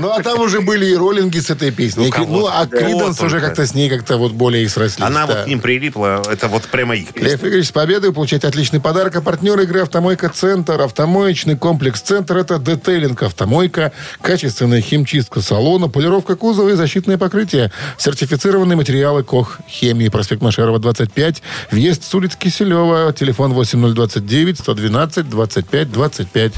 Ну, 0.00 0.10
а 0.12 0.22
там 0.22 0.40
уже 0.40 0.60
были 0.62 0.86
и 0.86 0.96
роллинги 0.96 1.38
с 1.40 1.50
этой 1.50 1.72
песней. 1.72 2.10
Ну, 2.16 2.26
Ну, 2.26 2.46
а. 2.46 2.66
Криденс 2.66 3.20
уже 3.20 3.40
как-то 3.40 3.66
с 3.66 3.74
ней 3.74 3.90
как-то 3.90 4.16
вот 4.16 4.32
более 4.32 4.64
и 4.64 4.68
срослись. 4.68 5.04
Она 5.04 5.26
вот 5.26 5.36
к 5.42 5.46
ним 5.46 5.60
прилипла, 5.60 5.89
это 5.96 6.48
вот 6.48 6.64
прямо 6.64 6.96
их 6.96 7.12
песня. 7.12 7.30
Лев 7.30 7.42
Игоревич, 7.42 7.68
с 7.68 7.72
победой 7.72 8.12
получаете 8.12 8.48
отличный 8.48 8.80
подарок. 8.80 9.16
А 9.16 9.20
партнер 9.20 9.58
игры 9.60 9.80
«Автомойка 9.80 10.28
Центр». 10.28 10.80
Автомоечный 10.80 11.56
комплекс 11.56 12.00
«Центр»— 12.00 12.36
это 12.38 12.58
детейлинг 12.58 13.22
«Автомойка», 13.22 13.92
качественная 14.20 14.80
химчистка 14.80 15.40
салона, 15.40 15.88
полировка 15.88 16.36
кузова 16.36 16.70
и 16.70 16.74
защитное 16.74 17.18
покрытие. 17.18 17.70
Сертифицированные 17.98 18.76
материалы 18.76 19.22
«Кох 19.22 19.58
Хемии». 19.68 20.08
Проспект 20.08 20.42
Машерова, 20.42 20.78
25. 20.78 21.42
Въезд 21.70 22.04
с 22.04 22.14
улицы 22.14 22.38
Киселева. 22.38 23.12
Телефон 23.12 23.52
8029-112-25-25. 23.52 26.52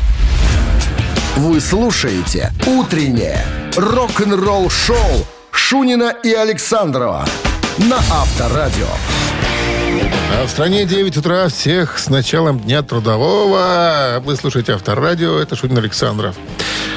Вы 1.36 1.60
слушаете 1.60 2.52
«Утреннее 2.66 3.44
рок-н-ролл-шоу» 3.76 5.26
Шунина 5.50 6.14
и 6.22 6.32
Александрова 6.32 7.26
на 7.78 7.96
Авторадио. 7.96 8.86
А 10.34 10.46
в 10.46 10.50
стране 10.50 10.86
9 10.86 11.18
утра 11.18 11.48
всех 11.48 11.98
с 11.98 12.08
началом 12.08 12.58
Дня 12.58 12.82
Трудового. 12.82 14.22
Вы 14.24 14.34
слушаете 14.36 14.72
Авторадио. 14.72 15.38
Это 15.38 15.54
Шунин 15.54 15.76
Александров. 15.78 16.36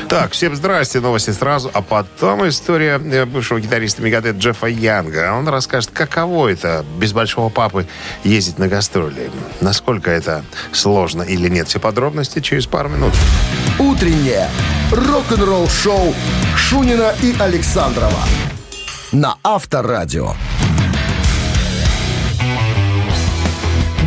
Так, 0.08 0.32
всем 0.32 0.56
здрасте, 0.56 1.02
новости 1.02 1.32
сразу. 1.32 1.70
А 1.74 1.82
потом 1.82 2.48
история 2.48 2.98
э, 2.98 3.26
бывшего 3.26 3.60
гитариста 3.60 4.02
Мегадет 4.02 4.38
Джеффа 4.38 4.68
Янга. 4.68 5.34
Он 5.34 5.48
расскажет, 5.50 5.90
каково 5.92 6.48
это 6.50 6.86
без 6.98 7.12
большого 7.12 7.50
папы 7.50 7.86
ездить 8.24 8.58
на 8.58 8.68
гастроли. 8.68 9.30
Насколько 9.60 10.12
это 10.12 10.46
сложно 10.72 11.22
или 11.22 11.50
нет. 11.50 11.68
Все 11.68 11.80
подробности 11.80 12.40
через 12.40 12.68
пару 12.68 12.90
минут. 12.90 13.14
«Утреннее 13.80 14.50
рок-н-ролл-шоу» 14.92 16.16
Шунина 16.56 17.14
и 17.22 17.36
Александрова 17.38 18.22
на 19.12 19.36
Авторадио. 19.44 20.34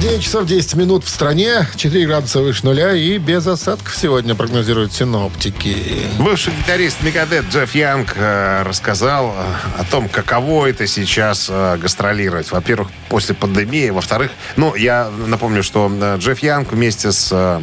9 0.00 0.22
часов 0.22 0.46
10 0.46 0.74
минут 0.74 1.04
в 1.04 1.08
стране, 1.08 1.66
4 1.74 2.06
градуса 2.06 2.40
выше 2.40 2.64
нуля 2.64 2.92
и 2.92 3.18
без 3.18 3.44
осадков 3.48 3.96
сегодня 3.96 4.37
прогнозируют 4.37 4.92
синоптики. 4.92 5.76
Бывший 6.20 6.52
гитарист 6.52 7.02
Мегадет 7.02 7.46
Джефф 7.50 7.74
Янг 7.74 8.14
э, 8.14 8.62
рассказал 8.62 9.34
о 9.76 9.84
том, 9.90 10.08
каково 10.08 10.66
это 10.66 10.87
сейчас 10.87 11.48
э, 11.50 11.78
гастролировать. 11.78 12.52
Во-первых, 12.52 12.90
после 13.08 13.34
пандемии. 13.34 13.90
Во-вторых, 13.90 14.30
ну, 14.54 14.76
я 14.76 15.11
напомню, 15.26 15.64
что 15.64 15.90
э, 15.90 16.16
Джефф 16.18 16.38
Янг 16.44 16.72
вместе 16.72 17.11
с 17.11 17.30
э, 17.32 17.61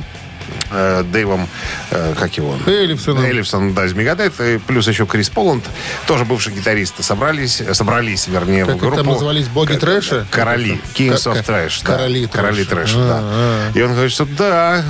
э, 0.71 1.03
Дэйвом, 1.11 1.47
э, 1.91 2.13
как 2.17 2.35
его? 2.37 2.57
Эллифсоном. 2.65 3.23
Эллифсон, 3.23 3.73
да, 3.73 3.85
из 3.85 3.93
Мегадет, 3.93 4.39
и 4.39 4.57
плюс 4.57 4.87
еще 4.87 5.05
Крис 5.05 5.29
Поланд, 5.29 5.63
тоже 6.07 6.25
бывший 6.25 6.53
гитарист, 6.53 7.03
собрались, 7.03 7.61
собрались, 7.73 8.27
вернее, 8.27 8.65
Как 8.65 8.75
в 8.75 8.79
группу. 8.79 8.97
там 8.97 9.07
назывались, 9.07 9.47
боги 9.47 9.73
К- 9.73 9.79
трэша? 9.79 10.25
Короли, 10.31 10.81
Kings 10.95 11.25
of 11.31 11.45
Trash. 11.45 11.81
да. 11.83 11.93
короли 11.97 12.27
Короли 12.27 12.63
трэша. 12.63 12.93
трэша, 12.93 12.97
да. 13.73 13.79
И 13.79 13.81
он 13.81 13.91
говорит, 13.93 14.11
что 14.11 14.25
да, 14.25 14.83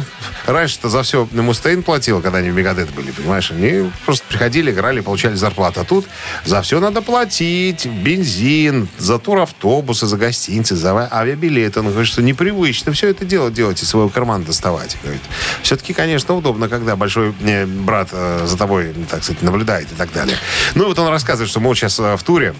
раньше-то 0.45 0.89
за 0.89 1.03
все 1.03 1.27
Мустейн 1.31 1.83
платил, 1.83 2.21
когда 2.21 2.39
они 2.39 2.49
в 2.49 2.55
Мегадет 2.55 2.89
были, 2.91 3.11
понимаешь? 3.11 3.51
Они 3.51 3.89
просто 4.05 4.25
приходили, 4.27 4.71
играли, 4.71 4.99
получали 5.01 5.35
зарплату. 5.35 5.81
А 5.81 5.83
тут 5.83 6.05
за 6.45 6.61
все 6.61 6.79
надо 6.79 7.01
платить. 7.01 7.85
Бензин, 7.85 8.87
за 8.97 9.19
тур 9.19 9.39
автобуса, 9.39 10.07
за 10.07 10.17
гостиницы, 10.17 10.75
за 10.75 11.07
авиабилеты. 11.11 11.79
Он 11.79 11.89
говорит, 11.89 12.07
что 12.07 12.21
непривычно 12.21 12.91
все 12.91 13.09
это 13.09 13.25
дело 13.25 13.51
делать 13.51 13.81
из 13.81 13.89
своего 13.89 14.09
кармана 14.09 14.43
доставать. 14.45 14.97
Говорит, 15.03 15.21
все-таки, 15.63 15.93
конечно, 15.93 16.35
удобно, 16.35 16.69
когда 16.69 16.95
большой 16.95 17.33
э, 17.41 17.65
брат 17.65 18.09
э, 18.11 18.45
за 18.45 18.57
тобой, 18.57 18.93
так 19.09 19.23
сказать, 19.23 19.41
наблюдает 19.41 19.91
и 19.91 19.95
так 19.95 20.11
далее. 20.11 20.37
Ну, 20.75 20.87
вот 20.87 20.99
он 20.99 21.09
рассказывает, 21.09 21.49
что 21.49 21.59
вот 21.59 21.75
сейчас 21.75 21.99
э, 21.99 22.15
в 22.17 22.23
туре, 22.23 22.53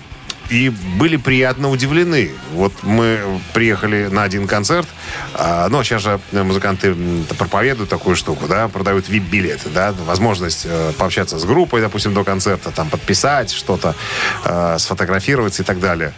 и 0.50 0.69
были 0.98 1.17
приятно 1.17 1.69
удивлены. 1.69 2.32
Вот 2.54 2.71
мы 2.84 3.19
приехали 3.54 4.08
на 4.08 4.24
один 4.24 4.48
концерт, 4.48 4.88
а, 5.34 5.67
ну, 5.69 5.84
сейчас 5.84 6.04
же 6.04 6.19
музыканты 6.32 6.95
проповедуют 7.38 7.89
такую 7.89 8.15
штуку, 8.15 8.48
да, 8.48 8.67
продают 8.67 9.10
VIP-билеты, 9.10 9.69
да, 9.69 9.93
возможность 10.06 10.65
э, 10.65 10.93
пообщаться 10.98 11.39
с 11.39 11.45
группой, 11.45 11.82
допустим, 11.82 12.13
до 12.13 12.24
концерта, 12.24 12.71
там, 12.71 12.89
подписать 12.89 13.52
что-то, 13.52 13.95
э, 14.43 14.78
сфотографироваться 14.80 15.63
и 15.63 15.65
так 15.65 15.80
далее. 15.80 16.13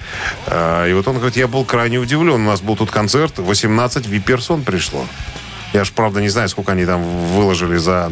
Э, 0.47 0.89
и 0.89 0.93
вот 0.93 1.07
он 1.07 1.15
говорит, 1.17 1.37
я 1.37 1.47
был 1.47 1.63
крайне 1.63 1.97
удивлен, 1.97 2.41
у 2.41 2.49
нас 2.49 2.61
был 2.61 2.75
тут 2.75 2.91
концерт, 2.91 3.37
18 3.37 4.05
VIP-персон 4.07 4.63
пришло. 4.63 5.05
Я 5.73 5.83
же, 5.83 5.91
правда, 5.93 6.21
не 6.21 6.29
знаю, 6.29 6.49
сколько 6.49 6.71
они 6.71 6.85
там 6.85 7.03
выложили 7.03 7.77
за 7.77 8.09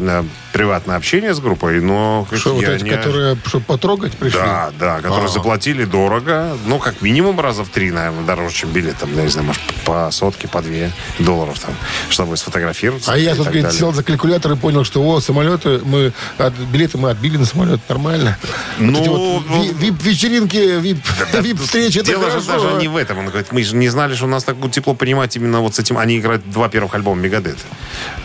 приватное 0.52 0.96
общение 0.96 1.34
с 1.34 1.40
группой, 1.40 1.80
но... 1.80 2.26
Что, 2.32 2.54
вот 2.54 2.64
эти, 2.64 2.84
не- 2.84 2.90
которые, 2.90 3.36
чтобы 3.46 3.64
потрогать 3.64 4.12
пришли? 4.12 4.38
да, 4.40 4.70
да, 4.78 4.96
которые 4.96 5.26
А. 5.26 5.28
заплатили 5.28 5.84
дорого. 5.84 6.56
Ну, 6.66 6.78
как 6.78 7.02
минимум 7.02 7.40
раза 7.40 7.64
в 7.64 7.68
три, 7.68 7.90
наверное, 7.90 8.24
дороже, 8.24 8.54
чем 8.54 8.70
билет. 8.70 8.96
Там, 8.98 9.14
я 9.16 9.22
не 9.22 9.28
знаю, 9.28 9.48
может, 9.48 9.62
по 9.84 10.10
сотке, 10.10 10.48
по 10.48 10.62
две 10.62 10.90
долларов 11.18 11.58
там, 11.58 11.74
чтобы 12.08 12.36
сфотографироваться. 12.36 13.12
А 13.12 13.18
я 13.18 13.34
тут, 13.34 13.46
говорит, 13.46 13.72
сел 13.72 13.92
за 13.92 14.02
калькулятор 14.02 14.52
и 14.52 14.56
понял, 14.56 14.84
что, 14.84 15.02
о, 15.06 15.20
самолеты, 15.20 15.80
мы, 15.84 16.12
от, 16.38 16.54
билеты 16.54 16.98
мы 16.98 17.10
отбили 17.10 17.36
на 17.36 17.44
самолет, 17.44 17.80
нормально. 17.88 18.38
Ну, 18.78 18.98
вот 19.04 19.36
вот 19.36 19.42
ну, 19.50 19.62
ви- 19.62 19.72
вип-вечеринки, 19.90 20.78
вип, 20.80 20.98
вип-встречи, 21.40 21.98
это 21.98 22.08
Дело 22.08 22.30
же 22.30 22.40
даже 22.46 22.72
не 22.80 22.88
в 22.88 22.96
этом. 22.96 23.18
Он 23.18 23.26
говорит, 23.26 23.52
мы 23.52 23.62
же 23.62 23.76
не 23.76 23.88
знали, 23.88 24.14
что 24.14 24.26
нас 24.26 24.44
так 24.44 24.56
будут 24.56 24.74
тепло 24.74 24.94
принимать 24.94 25.36
именно 25.36 25.60
вот 25.60 25.74
с 25.74 25.78
этим. 25.78 25.98
Они 25.98 26.18
играют 26.18 26.48
два 26.50 26.68
первых 26.68 26.94
альбома 26.94 27.20
Мегадет. 27.20 27.45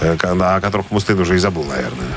Э, 0.02 0.34
на- 0.34 0.56
о 0.56 0.62
которых 0.62 0.92
Мустейн 0.92 1.20
уже 1.20 1.36
и 1.36 1.40
забыл, 1.40 1.64
наверное. 1.64 2.08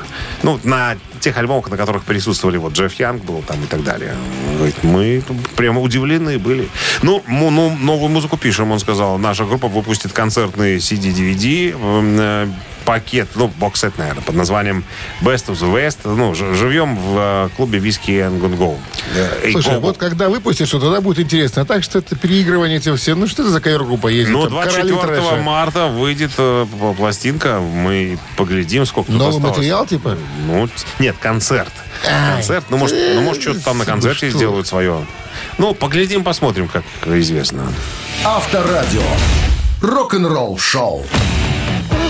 Ну, 0.43 0.59
на 0.65 0.97
тех 1.21 1.37
альбомах, 1.39 1.71
на 1.71 1.77
которых 1.77 2.05
присутствовали 2.05 2.57
вот 2.59 2.73
Джефф 2.75 2.95
Янг 3.01 3.25
был 3.25 3.43
там 3.43 3.63
и 3.63 3.67
так 3.67 3.83
далее. 3.83 4.15
Говорит, 4.57 4.83
мы 4.83 5.23
прямо 5.57 5.81
удивлены 5.81 6.39
были. 6.39 6.69
Ну, 7.03 7.23
ну, 7.27 7.77
новую 7.77 8.09
музыку 8.11 8.37
пишем, 8.37 8.71
он 8.73 8.79
сказал. 8.79 9.19
Наша 9.19 9.45
группа 9.45 9.69
выпустит 9.69 10.13
концертный 10.13 10.77
CD-DVD, 10.79 11.75
э, 11.79 12.49
пакет, 12.85 13.29
ну, 13.35 13.49
боксет, 13.49 13.97
наверное, 13.99 14.23
под 14.23 14.35
названием 14.35 14.85
Best 15.23 15.47
of 15.47 15.55
the 15.59 15.73
West. 15.73 15.99
Ну, 16.05 16.35
живем 16.35 16.97
в 16.97 17.17
э, 17.19 17.49
клубе 17.57 17.79
Виски 17.79 18.11
and 18.13 18.41
Go 18.41 18.57
Go. 18.57 18.79
Э, 19.15 19.51
Слушай, 19.53 19.75
Go 19.75 19.81
вот 19.81 19.97
когда 19.97 20.29
выпустишь, 20.29 20.69
что 20.69 20.81
тогда 20.81 21.01
будет 21.01 21.19
интересно. 21.19 21.63
А 21.63 21.65
так 21.65 21.83
что 21.83 21.99
это 21.99 22.17
переигрывание 22.17 22.79
эти 22.79 22.95
все. 22.97 23.15
Ну 23.15 23.27
что 23.27 23.43
это 23.43 23.51
за 23.53 23.61
кавер-группа 23.61 24.09
ездит? 24.09 24.33
Ну, 24.35 24.43
Там 24.43 24.51
24 24.53 24.97
короли 24.97 25.21
трэша. 25.21 25.37
марта 25.43 25.87
выйдет 25.87 26.33
э, 26.39 26.67
пластинка. 26.97 27.61
Мы 27.61 28.19
поглядим, 28.37 28.87
сколько 28.87 29.11
тут 29.11 29.19
Новый 29.19 29.37
осталось. 29.37 29.57
материал, 29.59 29.87
типа? 29.87 30.17
Ну, 30.47 30.69
нет, 30.99 31.17
концерт. 31.21 31.73
Концерт. 32.35 32.65
Ну, 32.71 32.77
может, 32.77 32.97
ну, 33.15 33.23
может 33.23 33.43
что-то 33.43 33.61
там 33.65 33.79
на 33.79 33.85
ты 33.85 33.91
концерте 33.91 34.29
что? 34.29 34.39
сделают 34.39 34.67
свое. 34.67 35.05
Ну, 35.59 35.75
поглядим, 35.75 36.23
посмотрим, 36.25 36.69
как 36.69 36.85
известно. 37.07 37.73
Авторадио. 38.25 39.03
Рок-н-ролл 39.81 40.59
шоу. 40.59 41.05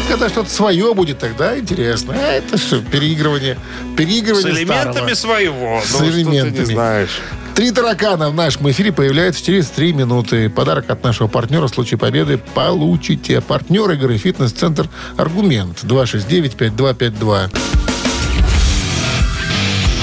Ну, 0.05 0.11
Когда 0.11 0.29
что-то 0.29 0.51
свое 0.51 0.95
будет, 0.95 1.19
тогда 1.19 1.59
интересно. 1.59 2.15
А 2.17 2.33
это 2.33 2.59
что, 2.59 2.81
переигрывание? 2.81 3.57
С 3.95 3.97
Переигрывание 3.97 4.53
элементами 4.53 5.15
старого. 5.15 5.15
своего. 5.15 5.81
С 5.85 5.93
ну, 5.93 5.99
что 5.99 6.07
ты 6.13 6.21
элементами. 6.21 6.59
не 6.59 6.65
знаешь. 6.65 7.21
Три 7.55 7.71
таракана 7.71 8.31
в 8.31 8.35
нашем 8.35 8.69
эфире 8.71 8.93
появляются 8.93 9.45
через 9.45 9.69
три 9.69 9.93
минуты. 9.93 10.51
Подарок 10.51 10.91
от 10.91 11.05
нашего 11.05 11.29
партнера 11.29 11.69
в 11.69 11.71
случае 11.71 11.99
победы 11.99 12.39
получите. 12.55 13.41
Партнер 13.41 13.91
игры 13.93 14.19
«Фитнес-центр 14.19 14.89
Аргумент» 15.17 15.85
269-5252. 15.85 17.51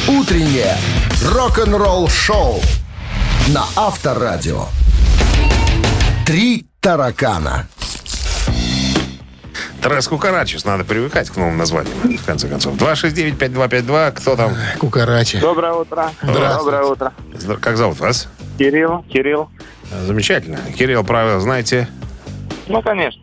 Утреннее 0.07 0.77
рок-н-ролл 1.25 2.07
шоу 2.07 2.61
на 3.49 3.65
Авторадио. 3.75 4.65
Три 6.25 6.65
таракана. 6.79 7.67
Трес 9.81 10.07
Кукарачис. 10.07 10.63
Надо 10.63 10.83
привыкать 10.83 11.29
к 11.29 11.37
новым 11.37 11.57
названиям, 11.57 12.17
в 12.17 12.25
конце 12.25 12.47
концов. 12.47 12.75
269-5252. 12.75 14.11
Кто 14.11 14.35
там? 14.35 14.55
Кукарачи. 14.79 15.39
Доброе 15.39 15.73
утро. 15.73 16.11
Здравствуйте. 16.21 16.57
Доброе 16.57 16.83
утро. 16.83 17.13
Как 17.59 17.77
зовут 17.77 17.99
вас? 17.99 18.27
Кирилл, 18.59 19.03
Кирилл. 19.11 19.49
Замечательно. 20.05 20.59
Кирилл, 20.77 21.03
правила 21.03 21.39
знаете. 21.39 21.87
Ну, 22.67 22.81
конечно. 22.81 23.21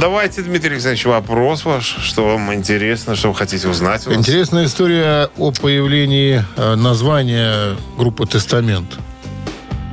Давайте, 0.00 0.42
Дмитрий 0.42 0.72
Александрович, 0.72 1.06
вопрос 1.06 1.64
ваш. 1.64 1.84
Что 2.02 2.26
вам 2.26 2.52
интересно, 2.52 3.16
что 3.16 3.28
вы 3.28 3.34
хотите 3.34 3.68
узнать? 3.68 4.06
Интересная 4.06 4.66
история 4.66 5.30
о 5.38 5.50
появлении 5.52 6.44
э, 6.56 6.74
названия 6.74 7.76
группы 7.96 8.26
«Тестамент». 8.26 8.98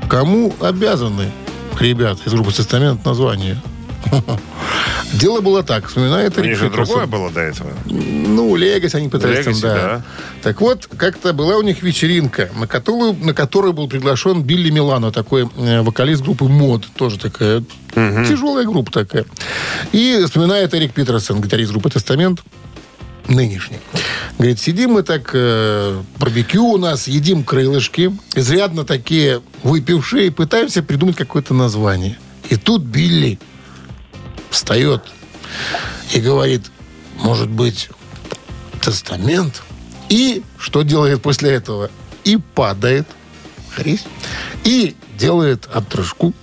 Кому 0.09 0.53
обязаны 0.59 1.31
ребята 1.79 2.21
из 2.25 2.33
группы 2.33 2.51
«Тестамент» 2.51 3.05
название? 3.05 3.57
Дело 5.13 5.41
было 5.41 5.63
так, 5.63 5.87
вспоминает 5.87 6.37
У 6.37 6.41
Рик 6.41 6.57
же 6.57 6.69
Петерсон. 6.69 6.85
другое 6.85 7.05
было 7.07 7.29
до 7.29 7.41
этого. 7.41 7.71
Ну, 7.85 8.55
Легаси 8.55 8.97
они 8.97 9.09
пытались 9.09 9.45
там, 9.45 9.59
да. 9.61 10.03
Так 10.41 10.59
вот, 10.61 10.87
как-то 10.97 11.33
была 11.33 11.57
у 11.57 11.61
них 11.61 11.83
вечеринка, 11.83 12.49
на 12.59 12.67
которую, 12.67 13.13
на 13.13 13.33
которую 13.33 13.73
был 13.73 13.87
приглашен 13.87 14.41
Билли 14.41 14.71
Милано, 14.71 15.11
такой 15.11 15.49
э, 15.57 15.81
вокалист 15.81 16.23
группы 16.23 16.45
МОД, 16.45 16.87
тоже 16.95 17.19
такая 17.19 17.63
тяжелая 17.93 18.65
группа 18.65 18.91
такая. 18.91 19.25
И 19.91 20.23
вспоминает 20.25 20.73
Эрик 20.73 20.93
Питерсон, 20.93 21.41
гитарист 21.41 21.71
группы 21.71 21.91
«Тестамент», 21.91 22.41
нынешний. 23.27 23.77
Говорит, 24.37 24.59
сидим 24.59 24.93
мы 24.93 25.03
так, 25.03 25.29
э, 25.33 26.01
барбекю 26.17 26.65
у 26.73 26.77
нас, 26.77 27.07
едим 27.07 27.43
крылышки, 27.43 28.11
изрядно 28.35 28.83
такие 28.83 29.41
выпившие, 29.61 30.31
пытаемся 30.31 30.81
придумать 30.81 31.15
какое-то 31.15 31.53
название. 31.53 32.17
И 32.49 32.55
тут 32.55 32.81
Билли 32.81 33.39
встает 34.53 35.03
и 36.13 36.19
говорит, 36.19 36.71
может 37.15 37.49
быть, 37.49 37.89
тестамент? 38.81 39.63
И 40.09 40.43
что 40.57 40.83
делает 40.83 41.21
после 41.21 41.51
этого? 41.51 41.89
И 42.23 42.37
падает, 42.37 43.07
хрись, 43.71 44.05
и 44.63 44.95
делает 45.17 45.67
отрыжку, 45.73 46.33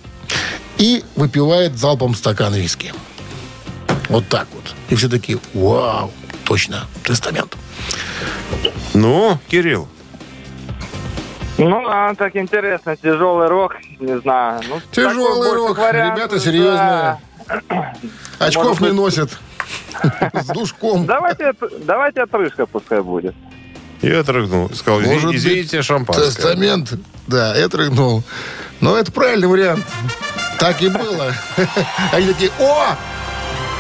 и 0.77 1.05
выпивает 1.17 1.79
залпом 1.79 2.15
стакан 2.15 2.53
виски. 2.55 2.93
Вот 4.09 4.27
так 4.29 4.49
вот. 4.53 4.75
И 4.89 4.97
все 4.97 5.09
такие, 5.09 5.39
вау, 5.55 6.11
точно, 6.45 6.87
тестамент. 7.05 7.57
Ну, 8.93 9.39
Кирилл, 9.49 9.89
Ну, 11.59 11.87
а 11.87 12.15
так 12.17 12.35
интересно. 12.35 12.97
Тяжелый 12.97 13.47
рок, 13.49 13.77
не 14.01 14.19
знаю. 14.21 14.61
Ну, 14.69 14.81
Тяжелый 14.91 15.55
рок, 15.55 15.79
вариант, 15.79 16.19
ребята 16.19 16.41
серьезные. 16.41 16.77
да. 16.77 17.21
Очков 18.39 18.81
не 18.81 18.93
носят. 18.93 19.39
С 20.33 20.47
душком. 20.47 21.07
Давайте, 21.07 21.53
давайте 21.85 22.23
отрыжка 22.23 22.67
пускай 22.67 23.03
будет. 23.03 23.35
я 24.03 24.21
отрыгнул. 24.21 24.71
Сказал, 24.75 25.01
«Изви- 25.01 25.13
Может 25.13 25.29
быть, 25.29 25.37
извините, 25.37 25.83
шампанское. 25.83 26.27
Тестамент. 26.27 26.93
Да, 27.27 27.55
я 27.55 27.69
трыгнул. 27.69 28.23
Но 28.81 28.97
это 28.97 29.13
правильный 29.13 29.49
вариант. 29.49 29.85
Так 30.59 30.83
и 30.83 30.89
было. 30.89 31.35
Они 32.13 32.27
такие, 32.27 32.51
о! 32.59 32.97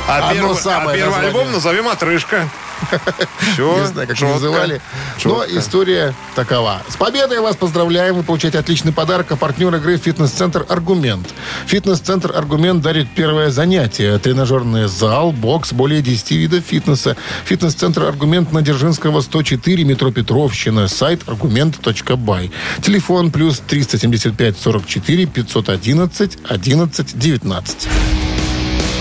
А, 0.08 0.54
самое 0.54 1.02
а 1.02 1.06
первый 1.06 1.26
альбом 1.26 1.52
назовем 1.52 1.88
«Отрыжка». 1.88 2.48
Все, 3.52 3.80
Не 3.80 3.86
знаю, 3.86 4.08
как 4.08 4.22
они 4.22 4.32
называли. 4.32 4.80
Но 5.24 5.44
история 5.46 6.14
такова. 6.34 6.82
С 6.88 6.96
победой 6.96 7.40
вас 7.40 7.56
поздравляем. 7.56 8.16
Вы 8.16 8.22
получаете 8.22 8.58
отличный 8.58 8.92
подарок. 8.92 9.30
А 9.32 9.36
партнер 9.36 9.74
игры 9.74 9.96
«Фитнес-центр 9.96 10.66
Аргумент». 10.68 11.28
«Фитнес-центр 11.66 12.32
Аргумент» 12.36 12.82
дарит 12.82 13.08
первое 13.14 13.50
занятие. 13.50 14.18
Тренажерный 14.18 14.88
зал, 14.88 15.32
бокс, 15.32 15.72
более 15.72 16.02
10 16.02 16.30
видов 16.32 16.64
фитнеса. 16.64 17.16
«Фитнес-центр 17.44 18.04
Аргумент» 18.04 18.52
на 18.52 18.62
Дзержинского, 18.62 19.20
104, 19.20 19.84
метро 19.84 20.10
Петровщина. 20.10 20.88
Сайт 20.88 21.28
аргумент.бай. 21.28 22.50
Телефон 22.82 23.30
плюс 23.30 23.60
375 23.66 24.58
44 24.58 25.26
511 25.26 26.38
11 26.48 27.18
19. 27.18 27.88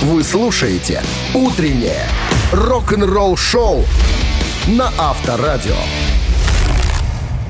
Вы 0.01 0.23
слушаете 0.23 1.03
«Утреннее 1.33 2.07
рок-н-ролл-шоу» 2.51 3.85
на 4.67 4.91
Авторадио. 4.97 5.75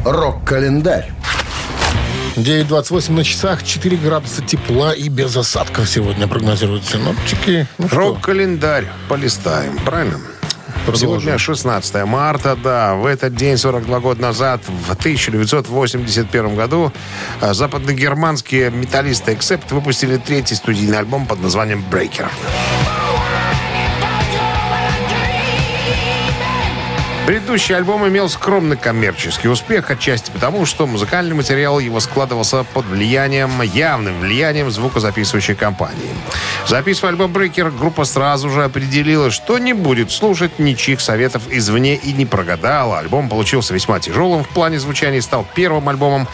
Рок-календарь. 0.03 1.11
9.28 2.35 3.11
на 3.11 3.23
часах, 3.23 3.63
4 3.63 3.97
градуса 3.97 4.41
тепла 4.41 4.93
и 4.93 5.09
без 5.09 5.35
осадков 5.35 5.89
сегодня 5.89 6.27
прогнозируют 6.27 6.85
синоптики. 6.85 7.67
Ну 7.77 7.87
Рок-календарь 7.91 8.85
полистаем, 9.07 9.77
правильно? 9.85 10.19
Продолжим. 10.85 11.21
Сегодня 11.21 11.37
16 11.37 12.05
марта, 12.05 12.57
да. 12.61 12.95
В 12.95 13.05
этот 13.05 13.35
день, 13.35 13.57
42 13.57 13.99
года 13.99 14.21
назад, 14.21 14.61
в 14.67 14.91
1981 14.91 16.55
году, 16.55 16.93
э, 17.41 17.53
западногерманские 17.53 18.71
металлисты 18.71 19.33
Accept 19.33 19.73
выпустили 19.73 20.17
третий 20.17 20.55
студийный 20.55 20.99
альбом 20.99 21.25
под 21.25 21.41
названием 21.41 21.83
«Breaker». 21.91 22.27
Предыдущий 27.29 27.75
альбом 27.75 28.07
имел 28.07 28.27
скромный 28.27 28.75
коммерческий 28.75 29.49
успех, 29.49 29.91
отчасти 29.91 30.31
потому, 30.31 30.65
что 30.65 30.87
музыкальный 30.87 31.35
материал 31.35 31.77
его 31.77 31.99
складывался 31.99 32.63
под 32.63 32.87
влиянием, 32.87 33.61
явным 33.61 34.21
влиянием 34.21 34.71
звукозаписывающей 34.71 35.53
компании. 35.53 36.09
Записывая 36.65 37.11
альбом 37.11 37.31
«Брейкер», 37.31 37.69
группа 37.69 38.05
сразу 38.05 38.49
же 38.49 38.63
определила, 38.63 39.29
что 39.29 39.59
не 39.59 39.73
будет 39.73 40.09
слушать 40.11 40.57
ничьих 40.57 41.01
советов 41.01 41.43
извне 41.51 41.97
и 41.97 42.13
не 42.13 42.25
прогадала. 42.25 42.97
Альбом 42.97 43.29
получился 43.29 43.75
весьма 43.75 43.99
тяжелым 43.99 44.43
в 44.43 44.49
плане 44.49 44.79
звучания 44.79 45.19
и 45.19 45.21
стал 45.21 45.45
первым 45.53 45.87
альбомом, 45.87 46.27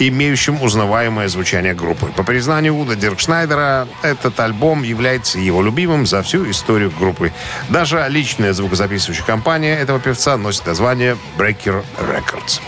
имеющим 0.00 0.62
узнаваемое 0.62 1.28
звучание 1.28 1.72
группы. 1.72 2.08
По 2.14 2.24
признанию 2.24 2.76
Уда 2.76 2.94
Диркшнайдера, 2.94 3.88
этот 4.02 4.38
альбом 4.38 4.82
является 4.82 5.38
его 5.38 5.62
любимым 5.62 6.04
за 6.04 6.22
всю 6.22 6.50
историю 6.50 6.90
группы. 6.90 7.32
Даже 7.70 8.04
личная 8.10 8.52
звукозаписывающая 8.52 9.24
компания 9.24 9.78
этого 9.78 9.98
певца 9.98 10.36
носит 10.42 10.66
название 10.66 11.16
Breaker 11.38 11.84
Records. 11.98 12.60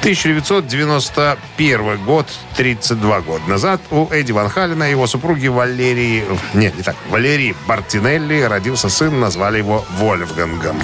1991 0.00 2.04
год, 2.04 2.26
32 2.56 3.20
года 3.20 3.44
назад, 3.46 3.80
у 3.90 4.08
Эдди 4.10 4.32
Ван 4.32 4.48
Халена 4.48 4.84
и 4.84 4.90
его 4.90 5.06
супруги 5.06 5.48
Валерии... 5.48 6.24
Нет, 6.54 6.74
не 6.76 6.82
так. 6.82 6.96
Валерии 7.10 7.54
Бартинелли 7.66 8.40
родился 8.40 8.88
сын, 8.88 9.20
назвали 9.20 9.58
его 9.58 9.84
Вольфгангом. 9.98 10.80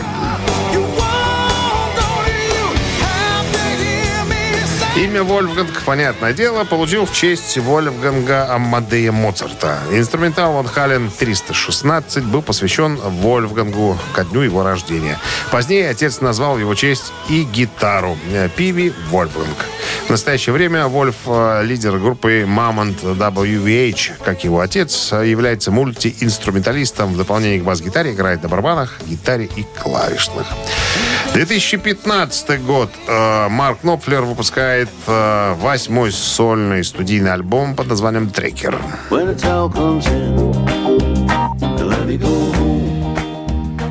Имя 4.96 5.22
Вольфганг, 5.24 5.82
понятное 5.84 6.32
дело, 6.32 6.64
получил 6.64 7.04
в 7.04 7.12
честь 7.12 7.58
Вольфганга 7.58 8.50
Амадея 8.54 9.12
Моцарта. 9.12 9.78
Инструментал 9.92 10.54
Ван 10.54 10.66
Хален 10.66 11.10
316 11.10 12.24
был 12.24 12.40
посвящен 12.40 12.96
Вольфгангу 12.96 13.98
ко 14.14 14.24
дню 14.24 14.40
его 14.40 14.62
рождения. 14.62 15.18
Позднее 15.50 15.90
отец 15.90 16.22
назвал 16.22 16.58
его 16.58 16.74
честь 16.74 17.12
и 17.28 17.42
гитару 17.42 18.16
э, 18.32 18.48
Пиви 18.56 18.94
Вольфганг. 19.10 19.66
В 20.06 20.10
настоящее 20.10 20.54
время 20.54 20.86
Вольф, 20.86 21.16
э, 21.26 21.62
лидер 21.62 21.98
группы 21.98 22.46
Mammoth 22.48 23.02
WVH, 23.02 24.12
как 24.24 24.44
его 24.44 24.60
отец, 24.60 25.12
э, 25.12 25.28
является 25.28 25.70
мультиинструменталистом. 25.70 27.12
В 27.12 27.18
дополнение 27.18 27.60
к 27.60 27.64
бас-гитаре 27.64 28.12
играет 28.12 28.42
на 28.42 28.48
барабанах, 28.48 28.96
гитаре 29.06 29.44
и 29.56 29.66
клавишных. 29.78 30.46
2015 31.36 32.64
год. 32.64 32.88
Э, 33.06 33.48
Марк 33.50 33.80
Knopfler 33.82 34.22
выпускает 34.22 34.88
э, 35.06 35.54
восьмой 35.60 36.10
сольный 36.10 36.82
студийный 36.82 37.30
альбом 37.30 37.74
под 37.74 37.88
названием 37.88 38.30
«Трекер». 38.30 38.78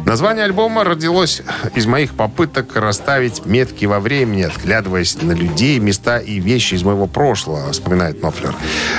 Название 0.05 0.45
альбома 0.45 0.83
родилось 0.83 1.41
из 1.73 1.87
моих 1.87 2.13
попыток 2.13 2.75
расставить 2.75 3.43
метки 3.47 3.85
во 3.85 3.99
времени, 3.99 4.43
отглядываясь 4.43 5.19
на 5.19 5.31
людей, 5.31 5.79
места 5.79 6.19
и 6.19 6.39
вещи 6.39 6.75
из 6.75 6.83
моего 6.83 7.07
прошлого, 7.07 7.71
вспоминает 7.71 8.21
Нофлер. 8.21 8.53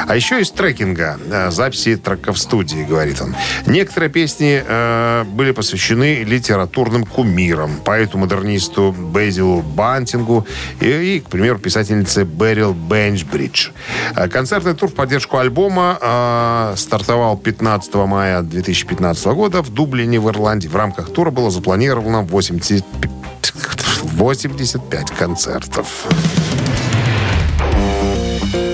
А 0.09 0.17
еще 0.17 0.41
из 0.41 0.51
трекинга, 0.51 1.17
э, 1.31 1.53
записи 1.53 1.97
треков 1.97 2.37
в 2.37 2.41
студии, 2.41 2.83
говорит 2.83 3.21
он. 3.23 3.37
Некоторые 3.67 4.11
песни 4.11 4.61
э, 4.67 5.25
были 5.25 5.53
посвящены 5.53 6.25
литературным 6.25 7.07
кумирам, 7.07 7.71
поэту-модернисту 7.85 8.91
Безилу 8.91 9.63
Бантингу 9.63 10.45
и, 10.81 10.89
и, 10.89 11.21
к 11.21 11.29
примеру, 11.29 11.61
писательнице 11.61 12.25
Берил 12.25 12.75
Бенчбридж. 12.75 13.71
Э, 14.17 14.29
Концертный 14.29 14.75
тур 14.75 14.91
в 14.91 14.95
поддержку 14.95 15.39
альбома 15.39 15.99
э, 16.01 16.75
стартовал 16.77 17.37
15 17.37 17.95
мая 17.95 18.43
2015 18.43 19.27
года 19.27 19.63
в 19.63 19.71
Дублине 19.71 20.19
в 20.19 20.29
Ирландии. 20.29 20.67
В 20.67 20.75
рамках 20.75 20.96
тура 21.03 21.31
было 21.31 21.51
запланировано 21.51 22.23
80 22.23 22.85
85 24.17 25.11
концертов. 25.11 26.07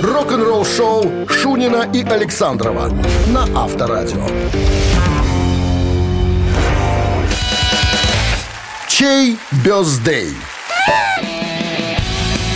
Рок-н-ролл 0.03 0.65
шоу 0.65 1.29
Шунина 1.29 1.89
и 1.93 2.05
Александрова 2.05 2.91
на 3.29 3.43
Авторадио. 3.55 4.27
Чей 8.89 9.39
бездей? 9.65 10.37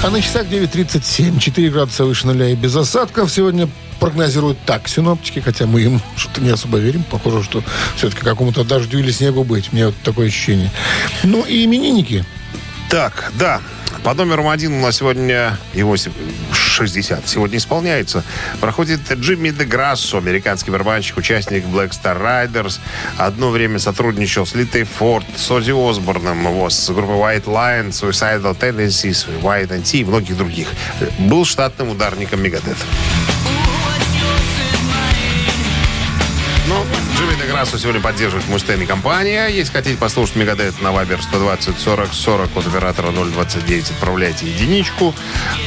А 0.02 0.10
на 0.10 0.20
часах 0.22 0.46
9.37, 0.46 1.40
4 1.40 1.70
градуса 1.70 2.04
выше 2.04 2.26
нуля 2.26 2.48
и 2.48 2.54
без 2.54 2.76
осадков. 2.76 3.30
Сегодня 3.30 3.68
прогнозируют 3.98 4.58
так 4.64 4.88
синоптики, 4.88 5.40
хотя 5.40 5.66
мы 5.66 5.80
им 5.80 6.00
что-то 6.16 6.40
не 6.40 6.50
особо 6.50 6.78
верим. 6.78 7.02
Похоже, 7.02 7.42
что 7.42 7.62
все-таки 7.96 8.22
какому-то 8.22 8.62
дождю 8.62 8.98
или 8.98 9.10
снегу 9.10 9.42
быть. 9.42 9.70
У 9.72 9.76
меня 9.76 9.86
вот 9.86 9.96
такое 10.04 10.28
ощущение. 10.28 10.70
Ну 11.24 11.44
и 11.44 11.64
именинники. 11.64 12.24
Так, 12.88 13.32
да. 13.38 13.60
По 14.04 14.14
номеру 14.14 14.48
один 14.48 14.74
у 14.74 14.80
нас 14.80 14.98
сегодня 14.98 15.58
его 15.74 15.96
60 16.76 17.28
сегодня 17.28 17.58
исполняется. 17.58 18.22
Проходит 18.60 19.00
Джимми 19.10 19.50
де 19.50 19.64
Грассо, 19.64 20.18
американский 20.18 20.70
барабанщик, 20.70 21.16
участник 21.16 21.64
Black 21.64 21.90
Star 21.90 22.20
Riders. 22.20 22.78
Одно 23.16 23.50
время 23.50 23.78
сотрудничал 23.78 24.46
с 24.46 24.54
Литой 24.54 24.84
Форд, 24.84 25.26
с 25.36 25.50
Оззи 25.50 25.72
Осборном, 25.72 26.42
его, 26.42 26.68
с 26.70 26.90
группой 26.90 27.16
White 27.16 27.44
Lion, 27.44 27.88
Suicidal 27.88 28.56
Tendencies, 28.58 29.26
White 29.42 29.68
NT 29.68 30.00
и 30.00 30.04
многих 30.04 30.36
других. 30.36 30.68
Был 31.18 31.44
штатным 31.44 31.90
ударником 31.90 32.42
Мегадет. 32.42 32.76
Грассо 37.56 37.78
сегодня 37.78 38.02
поддерживает 38.02 38.46
Мустейн 38.48 38.82
и 38.82 38.84
компания. 38.84 39.46
Если 39.46 39.72
хотите 39.72 39.96
послушать 39.96 40.36
Мегадет 40.36 40.82
на 40.82 40.92
Вайбер 40.92 41.22
120 41.22 41.78
40 41.78 42.12
40 42.12 42.54
от 42.54 42.66
оператора 42.66 43.12
029, 43.12 43.92
отправляйте 43.92 44.46
единичку. 44.46 45.14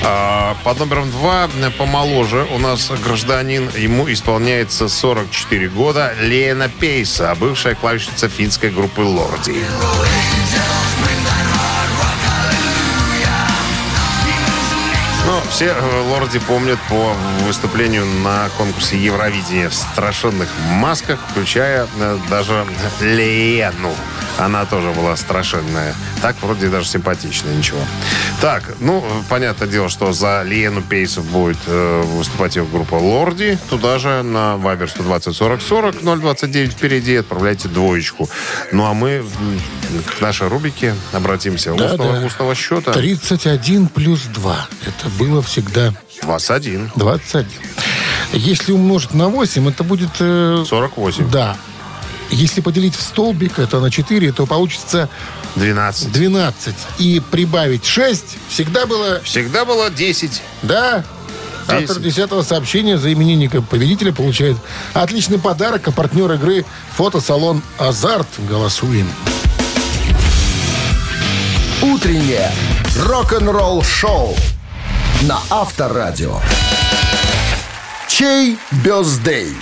А, 0.03 0.55
под 0.63 0.77
номером 0.77 1.09
2 1.09 1.49
помоложе 1.79 2.45
у 2.51 2.59
нас 2.59 2.91
гражданин. 3.03 3.71
Ему 3.75 4.07
исполняется 4.11 4.87
44 4.87 5.69
года. 5.69 6.13
Лена 6.21 6.69
Пейса, 6.69 7.35
бывшая 7.39 7.73
клавишница 7.73 8.29
финской 8.29 8.69
группы 8.69 9.01
Лорди. 9.01 9.55
Все 15.49 15.67
э, 15.67 16.01
лорди 16.09 16.39
помнят 16.39 16.79
по 16.89 17.13
выступлению 17.45 18.05
на 18.05 18.49
конкурсе 18.57 18.97
Евровидения 18.97 19.69
в 19.69 19.73
страшенных 19.73 20.49
масках, 20.71 21.19
включая 21.29 21.87
э, 21.99 22.17
даже 22.29 22.65
Лену. 23.01 23.95
Она 24.39 24.65
тоже 24.65 24.91
была 24.91 25.15
страшенная. 25.17 25.93
Так 26.21 26.35
вроде 26.41 26.69
даже 26.69 26.87
симпатичная, 26.87 27.53
ничего. 27.55 27.79
Так, 28.41 28.63
ну, 28.79 29.03
понятное 29.27 29.67
дело, 29.67 29.89
что 29.89 30.13
за 30.13 30.43
Лену 30.43 30.81
Пейсов 30.81 31.25
будет 31.25 31.57
э, 31.67 32.01
выступать 32.03 32.55
его 32.55 32.65
группа 32.65 32.95
Лорди. 32.95 33.59
Туда 33.69 33.99
же 33.99 34.23
на 34.23 34.55
Вайбер 34.57 34.89
120 34.89 35.35
40 35.35 35.61
40 35.61 36.19
029 36.19 36.71
впереди 36.71 37.17
отправляйте 37.17 37.67
двоечку. 37.67 38.29
Ну, 38.71 38.85
а 38.85 38.93
мы 38.93 39.25
к 40.17 40.21
нашей 40.21 40.47
рубрике 40.47 40.95
обратимся. 41.11 41.73
Да, 41.73 41.85
устного, 41.87 42.19
да. 42.19 42.25
устного 42.25 42.55
счета 42.55 42.93
31 42.93 43.87
плюс 43.87 44.21
2. 44.23 44.67
Это 44.85 45.09
было 45.17 45.41
всегда 45.41 45.93
21. 46.21 46.91
21. 46.95 47.47
Если 48.33 48.71
умножить 48.71 49.13
на 49.13 49.27
8, 49.27 49.69
это 49.69 49.83
будет... 49.83 50.09
э, 50.19 50.63
48. 50.65 51.29
Да. 51.29 51.57
Если 52.31 52.61
поделить 52.61 52.95
в 52.95 53.01
столбик, 53.01 53.57
это 53.59 53.79
на 53.79 53.89
4, 53.89 54.31
то 54.31 54.45
получится 54.45 55.09
12. 55.55 56.11
12. 56.11 56.75
И 56.99 57.21
прибавить 57.31 57.85
6 57.85 58.37
всегда 58.49 58.85
было... 58.85 59.19
Всегда 59.23 59.65
было 59.65 59.89
10. 59.89 60.41
Да. 60.61 61.03
Автор 61.67 61.99
Десять. 61.99 62.01
десятого 62.01 62.41
сообщения 62.41 62.97
за 62.97 63.13
именинника 63.13 63.61
победителя 63.61 64.11
получает 64.11 64.57
отличный 64.93 65.37
подарок, 65.37 65.87
а 65.87 65.91
партнер 65.91 66.31
игры 66.31 66.65
фотосалон 66.95 67.61
«Азарт». 67.77 68.27
Голосуем. 68.49 69.07
Утреннее 71.81 72.51
рок-н-ролл 72.97 73.83
шоу 73.83 74.35
на 75.21 75.39
Авторадио. 75.51 76.39
Чей 78.07 78.57
бездей? 78.83 79.55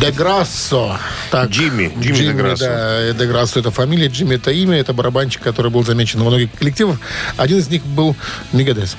Де 0.00 0.10
Грассо. 0.10 0.98
Так, 1.30 1.50
Джимми. 1.50 1.90
Джимми 2.00 2.18
де 2.18 2.32
Грассо. 2.32 2.64
Да, 2.64 3.12
Де 3.12 3.26
Грассо 3.26 3.60
это 3.60 3.70
фамилия, 3.70 4.08
Джимми 4.08 4.34
это 4.36 4.50
имя, 4.50 4.78
это 4.78 4.92
барабанщик, 4.92 5.42
который 5.42 5.70
был 5.70 5.84
замечен 5.84 6.20
во 6.22 6.30
многих 6.30 6.48
коллективах. 6.58 6.98
Один 7.36 7.58
из 7.58 7.68
них 7.68 7.84
был 7.84 8.16
Мегадес. 8.52 8.96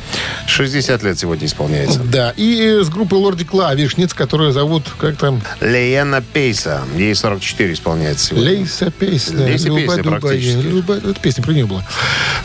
60 0.47 1.03
лет 1.03 1.19
сегодня 1.19 1.45
исполняется. 1.47 1.99
Да, 1.99 2.33
и 2.37 2.79
с 2.83 2.89
группы 2.89 3.15
Лорди 3.15 3.45
Клавишниц, 3.45 4.13
которую 4.13 4.51
зовут, 4.51 4.83
как 4.99 5.17
там, 5.17 5.41
Леена 5.61 6.21
Пейса. 6.33 6.81
Ей 6.95 7.15
44 7.15 7.73
исполняется 7.73 8.27
сегодня. 8.27 8.49
Лейса 8.49 8.91
песня. 8.91 9.45
Лейса 9.45 9.67
Люба, 9.67 9.95
Люба, 9.95 10.19
практически. 10.19 10.57
Люба. 10.67 10.95
Это 10.97 11.13
песня 11.19 11.43
про 11.43 11.53
нее 11.53 11.65
была. 11.65 11.83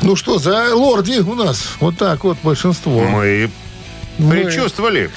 Ну 0.02 0.16
что, 0.16 0.38
за 0.38 0.74
Лорди 0.74 1.18
у 1.20 1.34
нас. 1.34 1.62
Вот 1.80 1.96
так 1.98 2.24
вот 2.24 2.38
большинство. 2.42 3.02
Мы 3.02 3.50
Мы- 4.18 4.30
предчувствовали. 4.42 5.11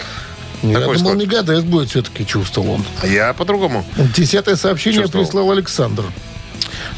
Я 0.63 0.79
думал, 0.81 0.97
склад. 0.97 1.17
Мегадес 1.17 1.63
будет 1.63 1.89
все-таки 1.89 2.25
чувствовал 2.25 2.71
он. 2.71 2.85
А 3.01 3.07
я 3.07 3.33
по-другому. 3.33 3.85
Десятое 4.15 4.55
сообщение 4.55 5.01
Чувствовал. 5.01 5.25
прислал 5.25 5.51
Александр. 5.51 6.03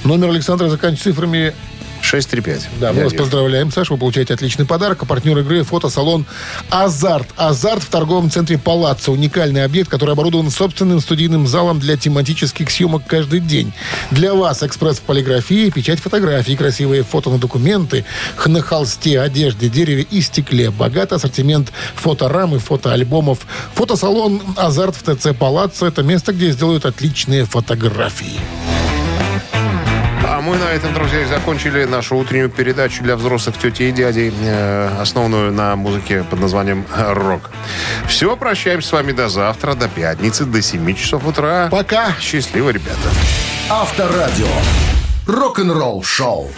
Номер 0.03 0.29
Александра 0.29 0.67
заканчивается 0.69 1.11
цифрами 1.11 1.53
635. 2.11 2.69
Да, 2.81 2.91
мы 2.91 3.05
вас 3.05 3.13
поздравляем, 3.13 3.71
Саша. 3.71 3.93
Вы 3.93 3.99
получаете 3.99 4.33
отличный 4.33 4.65
подарок. 4.65 5.03
А 5.03 5.05
партнер 5.05 5.37
игры 5.39 5.63
фотосалон 5.63 6.25
«Азарт». 6.69 7.29
«Азарт» 7.37 7.83
в 7.83 7.87
торговом 7.87 8.29
центре 8.29 8.57
«Палаццо». 8.57 9.13
Уникальный 9.13 9.63
объект, 9.63 9.89
который 9.89 10.11
оборудован 10.11 10.51
собственным 10.51 10.99
студийным 10.99 11.47
залом 11.47 11.79
для 11.79 11.95
тематических 11.95 12.69
съемок 12.69 13.03
каждый 13.07 13.39
день. 13.39 13.71
Для 14.11 14.33
вас 14.33 14.61
экспресс 14.61 14.99
полиграфии, 14.99 15.69
печать 15.69 16.01
фотографий, 16.01 16.57
красивые 16.57 17.03
фото 17.03 17.29
на 17.29 17.37
документы, 17.37 18.03
на 18.45 18.61
холсте, 18.61 19.21
одежде, 19.21 19.69
дереве 19.69 20.05
и 20.11 20.19
стекле. 20.19 20.69
Богатый 20.69 21.13
ассортимент 21.13 21.71
фоторам 21.95 22.55
и 22.55 22.59
фотоальбомов. 22.59 23.39
Фотосалон 23.75 24.41
«Азарт» 24.57 24.97
в 24.97 25.15
ТЦ 25.15 25.27
«Палаццо»— 25.37 25.85
это 25.87 26.03
место, 26.03 26.33
где 26.33 26.51
сделают 26.51 26.85
отличные 26.85 27.45
фотографии. 27.45 28.37
А 30.41 30.43
мы 30.43 30.57
на 30.57 30.71
этом, 30.71 30.91
друзья, 30.95 31.21
и 31.21 31.25
закончили 31.25 31.85
нашу 31.85 32.15
утреннюю 32.17 32.49
передачу 32.49 33.03
для 33.03 33.15
взрослых 33.15 33.59
тети 33.59 33.83
и 33.83 33.91
дядей, 33.91 34.33
э, 34.41 34.89
основанную 34.99 35.51
на 35.51 35.75
музыке 35.75 36.23
под 36.23 36.39
названием 36.39 36.83
«Рок». 36.97 37.51
Все, 38.07 38.35
прощаемся 38.35 38.89
с 38.89 38.91
вами 38.91 39.11
до 39.11 39.29
завтра, 39.29 39.75
до 39.75 39.87
пятницы, 39.87 40.45
до 40.45 40.63
7 40.63 40.95
часов 40.95 41.27
утра. 41.27 41.67
Пока! 41.69 42.15
Счастливо, 42.19 42.71
ребята. 42.71 42.97
Авторадио. 43.69 44.47
Рок-н-ролл 45.27 46.01
шоу. 46.01 46.49